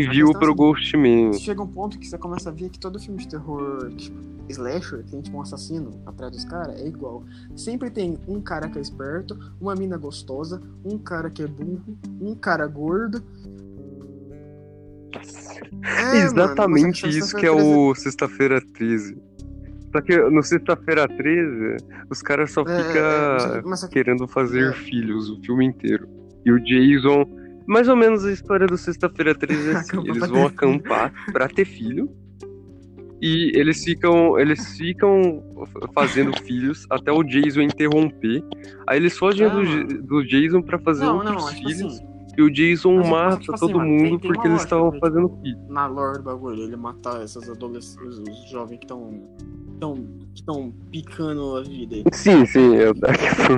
[0.00, 1.32] questão é pro assim, Ghostman.
[1.34, 4.16] Chega um ponto que você começa a ver que todo filme de terror, tipo,
[4.48, 7.22] slasher, que tem tipo um assassino atrás dos caras, é igual.
[7.54, 11.96] Sempre tem um cara que é esperto, uma mina gostosa, um cara que é burro,
[12.20, 13.22] um cara gordo.
[15.82, 19.16] É, mano, Exatamente você- isso que é o Sexta-feira 13.
[19.92, 21.76] Só que no sexta-feira 13,
[22.10, 23.02] os caras só É, ficam
[23.56, 24.72] é, mas só que- querendo fazer é.
[24.72, 26.08] filhos o filme inteiro.
[26.44, 27.24] E o Jason.
[27.66, 29.98] Mais ou menos a história do Sexta-feira 13 é assim.
[30.08, 32.10] Eles vão acampar pra ter filho.
[33.20, 34.36] E eles ficam.
[34.38, 35.44] Eles ficam
[35.94, 38.42] fazendo filhos até o Jason interromper.
[38.88, 40.02] Aí eles fogem Ah, do, mano.
[40.02, 41.94] do Jason pra fazer Não, outros não, é tipo filhos.
[41.98, 44.48] assim, E o Jason Mas é- é mata tipo assim, todo mundo tem- tem porque
[44.48, 45.58] eles estavam né, fazendo tipo, filho.
[45.68, 49.22] na lore do bagulho, ele matar esses adolescentes, os jovens que estão
[49.82, 49.96] tão,
[50.32, 52.04] que estão picando a vida aí.
[52.12, 52.94] Sim, sim, eu...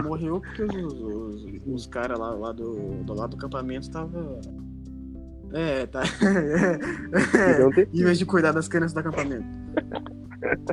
[0.02, 4.40] Morreu porque os, os, os caras lá, lá do, do lado do acampamento tava.
[5.52, 6.02] É, tá.
[7.92, 9.44] Em vez de cuidar das crianças do acampamento.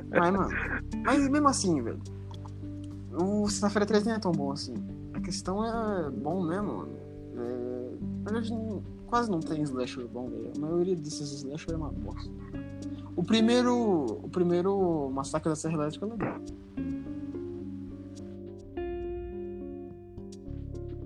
[0.09, 0.49] Mas, mano.
[1.03, 1.99] Mas mesmo assim, velho.
[3.13, 4.73] O Sexta-feira 13 nem é tão bom assim.
[5.13, 6.93] A questão é bom mesmo, mano.
[7.35, 10.51] É, na verdade, não- quase não tem slasher bom, velho.
[10.55, 12.31] A maioria desses slasher é uma bosta.
[13.15, 14.05] O primeiro.
[14.23, 16.41] O primeiro Massacre da Serra Elétrica é legal.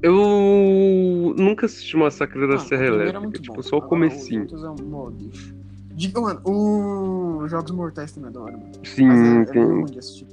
[0.01, 3.61] Eu nunca assisti Massacre da Mano, Serra é Elétrica, muito tipo, bom.
[3.63, 4.43] só o Agora, comecinho.
[4.43, 5.55] É.
[5.95, 8.71] Diga, mano, o Jogos Mortais também é da hora, mano.
[8.83, 9.65] Sim, Mas é, é tem...
[9.65, 10.27] meio ruim de assistir.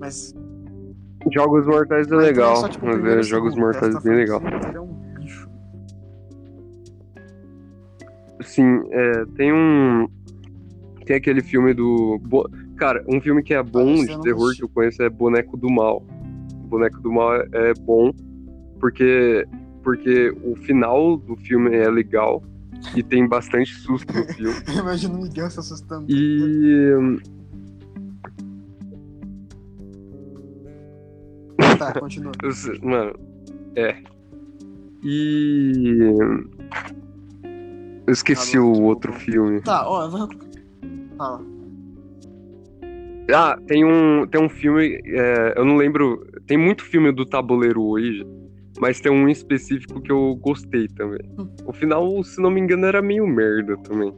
[0.00, 0.34] Mas.
[1.32, 4.38] Jogos Mortais é mas legal, só, tipo, mas é Jogos Mortais resto bem legal.
[4.38, 5.48] inteira É um lixo.
[8.42, 10.08] Sim, é, tem um...
[11.06, 12.18] Tem aquele filme do...
[12.18, 15.08] Bo- Cara, um filme que é bom esse eu de terror que eu conheço é
[15.08, 16.04] Boneco do Mal.
[16.68, 18.12] Boneco do Mal é, é bom
[18.80, 19.46] porque,
[19.82, 22.42] porque o final do filme é legal
[22.94, 24.56] e tem bastante susto no filme.
[24.78, 26.06] Imagina o Miguel se assustando.
[26.08, 26.90] E...
[31.78, 32.32] Tá, continua.
[32.42, 33.14] Eu Mano,
[33.76, 33.96] é.
[35.04, 35.98] E.
[38.06, 39.60] Eu esqueci bom, o outro filme.
[39.62, 40.28] Tá, ó, eu vou.
[41.16, 41.40] Fala.
[43.34, 45.00] Ah, tem um, tem um filme.
[45.04, 46.24] é, eu não lembro.
[46.46, 48.24] Tem muito filme do tabuleiro hoje,
[48.78, 51.20] mas tem um específico que eu gostei também.
[51.64, 54.14] O final, se não me engano, era meio merda também.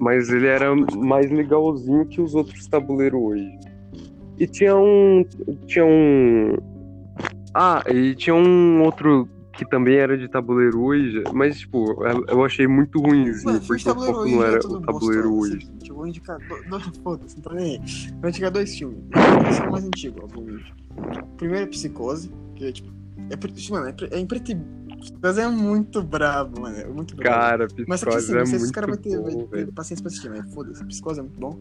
[0.00, 3.58] Mas ele era mais legalzinho que os outros tabuleiros hoje.
[4.38, 5.24] E tinha um.
[5.66, 6.56] Tinha um.
[7.54, 12.66] Ah, e tinha um outro que também era de tabuleiro hoje, mas, tipo, eu- achei
[12.66, 15.68] muito ruimzinho, porque o foco não é era o tabuleiro hoje.
[15.80, 16.38] Eu vou indicar.
[17.02, 17.80] Foda-se, não tô nem aí.
[18.20, 18.98] Vou indicar dois filmes.
[19.50, 20.74] Esse é o mais antigo, obviamente.
[21.36, 22.92] Primeiro é Psicose, que é tipo.
[23.30, 24.84] É, pre- mano, é, é em preto e.
[25.00, 26.76] Psicose é muito brabo, mano.
[26.76, 27.36] É muito brabo.
[27.36, 29.64] Cara, Mas só que assim, Psicose é não sei se os caras vão ter, vai
[29.64, 31.58] ter paciência pra assistir, mas foda-se, Psicose é muito bom.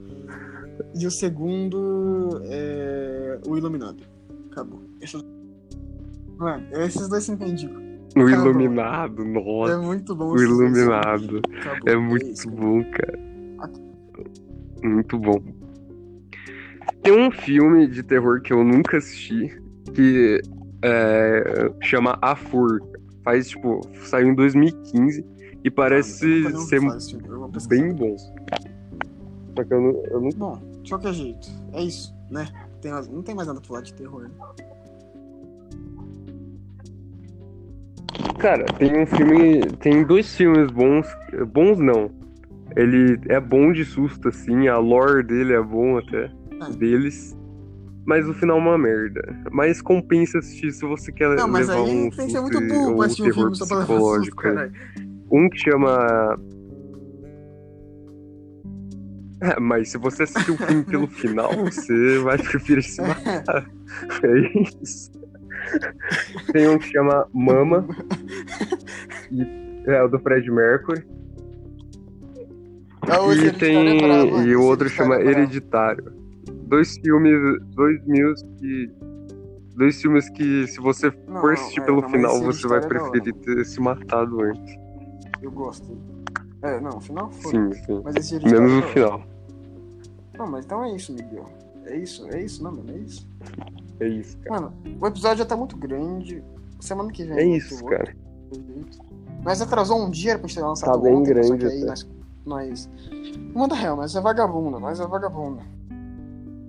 [0.95, 4.03] E o segundo é o Iluminado.
[4.51, 4.81] Acabou.
[5.01, 5.23] Esses...
[6.37, 7.81] Mano, esses dois se indico.
[8.15, 8.29] O.
[8.29, 9.77] Iluminado, É nossa.
[9.81, 10.33] muito bom.
[10.33, 10.41] O.
[10.41, 11.41] Iluminado.
[11.85, 13.32] É muito bom, cara.
[14.83, 15.41] Muito bom.
[17.01, 19.61] Tem um filme de terror que eu nunca assisti
[19.93, 20.41] que
[20.81, 22.99] é, chama A Forca.
[23.23, 25.25] Faz, tipo, saiu em 2015
[25.63, 28.17] e parece ouvi ser bem bom.
[29.55, 32.47] Só que eu não, eu não Bom, de qualquer jeito, é isso, né?
[32.81, 34.23] Tem, não tem mais nada pra falar de terror.
[34.23, 34.29] Né?
[38.39, 39.61] Cara, tem um filme.
[39.79, 41.07] Tem dois filmes bons.
[41.53, 42.11] Bons não.
[42.75, 44.67] Ele é bom de susto, assim.
[44.67, 46.31] A lore dele é bom até.
[46.59, 46.69] Ah.
[46.69, 47.37] Deles.
[48.05, 49.21] Mas o final é uma merda.
[49.51, 52.59] Mas compensa assistir se você quer Não, mas levar aí um tem que ser muito
[52.59, 54.47] burro pra assistir terror filme só pra levar susto, psicológico.
[54.47, 54.53] é.
[54.53, 54.73] caralho.
[55.31, 56.37] Um que chama.
[59.41, 63.69] É, mas se você assistir o filme pelo final, você vai preferir se matar.
[64.23, 65.11] É isso.
[66.51, 67.87] Tem um que chama Mama.
[69.31, 71.05] E é o do Fred Mercury.
[73.09, 74.01] Ah, o E tem.
[74.01, 75.15] mano, E o outro chama.
[75.19, 76.11] Hereditário.
[76.67, 77.61] Dois filmes.
[77.75, 78.91] Dois mil que.
[79.75, 82.77] Dois filmes que, se você Não, for não, assistir é, pelo não, final, você vai
[82.77, 84.75] é preferir ter se matado antes.
[85.41, 85.97] Eu gosto.
[86.61, 87.51] É, não, final foi.
[87.51, 88.01] Sim, sim.
[88.03, 89.21] Mas esse Menos o final.
[90.37, 91.45] Não, mas então é isso, Miguel.
[91.85, 93.27] É isso, é isso, não, mano, é isso.
[93.99, 94.61] É isso, cara.
[94.61, 96.43] Mano, o episódio já tá muito grande.
[96.79, 97.37] Semana que vem.
[97.37, 98.15] É isso, cara.
[99.43, 101.77] Mas atrasou um dia pra gente ter lançado Tá bem ontem, só grande que aí
[101.79, 101.85] até.
[101.87, 102.07] nós,
[102.45, 102.89] nós...
[103.53, 105.61] Manda real, nós é vagabunda, nós é vagabunda.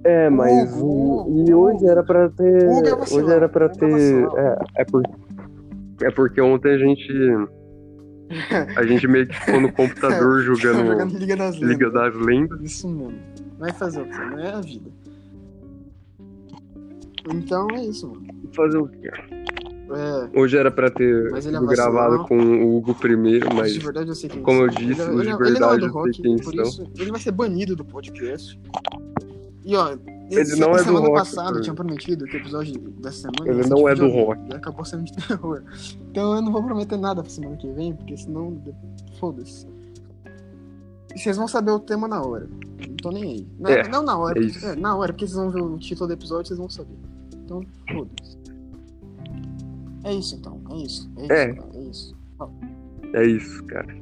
[0.04, 2.62] É, mas Hugo, o- Hugo, e hoje era pra ter.
[2.64, 4.24] É hoje era pra Hugo é ter.
[4.36, 5.02] É, é, por,
[6.02, 7.10] é porque ontem a gente.
[8.76, 11.68] A gente meio que ficou no computador jogando Jogando Liga das Lendas.
[11.70, 12.60] Liga das Lendas.
[12.60, 13.18] Isso mesmo.
[13.58, 14.18] Vai fazer o quê?
[14.30, 14.90] Não é a vida.
[17.34, 18.26] Então é isso, mano.
[18.54, 19.10] Fazer o quê?
[19.96, 23.80] É, Hoje era pra ter ele é sido gravado com o Hugo primeiro, mas de
[23.80, 25.86] verdade eu sei quem como eu disse, ele, ele, de ele não é verdade do
[25.86, 28.58] eu sei rock, quem por isso ele vai ser banido do podcast.
[29.64, 29.96] E ó,
[30.30, 33.66] Ele não é do semana rock, passada tinha prometido que o episódio dessa semana Ele
[33.68, 34.54] não de é do rock.
[34.54, 35.62] Acabou sendo de terror.
[36.10, 38.62] Então eu não vou prometer nada pra semana que vem, porque senão.
[39.18, 39.66] Foda-se.
[41.14, 42.46] E Vocês vão saber o tema na hora.
[42.86, 43.48] Não tô nem aí.
[43.58, 46.08] Não, É, não na hora, é é, na hora, porque vocês vão ver o título
[46.08, 46.98] do episódio vocês vão saber.
[47.36, 48.33] Então, foda-se.
[50.04, 51.10] É isso então, é isso.
[51.16, 51.54] É isso, É.
[51.54, 52.16] cara, é isso.
[53.14, 53.94] É isso, cara.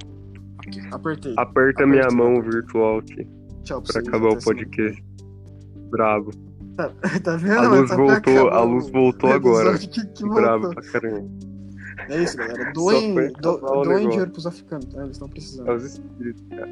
[0.58, 1.34] Ok, Apertei.
[1.36, 2.18] Aperta minha Apertei.
[2.26, 3.26] mão virtual aqui
[3.64, 5.04] Tchau pra pra acabar o podcast.
[5.90, 6.30] Bravo.
[6.32, 6.92] vem.
[7.22, 7.58] Tá vendo?
[7.58, 9.78] A luz pra voltou, a luz voltou agora.
[9.78, 10.82] Que, que Bravo voltou.
[10.82, 11.28] pra caramba.
[12.08, 12.72] É isso, galera.
[12.72, 15.02] Doem, do, doem dinheiro pros africanos, tá?
[15.02, 15.72] Eles estão É precisando.
[15.74, 16.70] os espíritos, cara.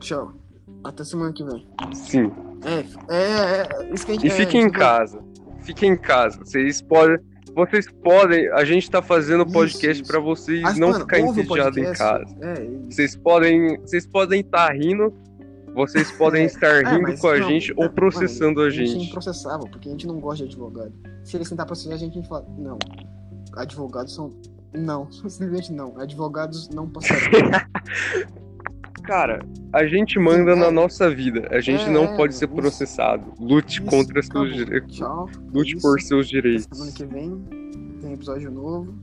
[0.00, 0.32] Tchau.
[0.84, 1.66] Até semana que vem.
[1.94, 2.30] Sim.
[2.64, 5.20] É, é, é isso E é, fiquem em casa.
[5.60, 6.38] Fiquem em casa.
[6.38, 7.18] Vocês podem.
[7.54, 8.48] Vocês podem.
[8.52, 12.24] A gente tá fazendo podcast pra vocês mas, não mano, ficarem entediados em casa.
[12.40, 12.90] É, isso.
[12.90, 13.78] Vocês podem.
[13.80, 15.12] Vocês podem estar rindo.
[15.74, 16.46] Vocês podem É.
[16.46, 18.90] estar É, rindo mas com a não, gente não, ou processando mano, a A gente
[18.92, 19.10] gente.
[19.12, 20.92] processava, porque a gente não gosta de advogado.
[21.24, 22.78] Se eles tentar processar a gente, a gente fala, não.
[23.56, 24.30] Advogados são.
[24.74, 25.98] Não, simplesmente não.
[25.98, 27.30] Advogados não passarão.
[29.04, 30.54] Cara, a gente manda É.
[30.56, 31.48] na nossa vida.
[31.50, 32.54] A gente É, não é, pode ser isso.
[32.54, 33.32] processado.
[33.38, 34.96] Lute Isso, contra seus direitos.
[34.96, 35.28] Tchau.
[35.52, 35.82] Lute Isso.
[35.82, 36.94] por seus Semana direitos.
[36.94, 37.42] que vem
[38.00, 38.94] tem episódio novo.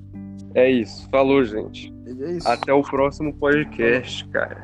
[0.55, 1.07] É isso.
[1.11, 1.93] Falou, gente.
[2.07, 2.47] E é isso.
[2.47, 4.63] Até o próximo podcast, cara.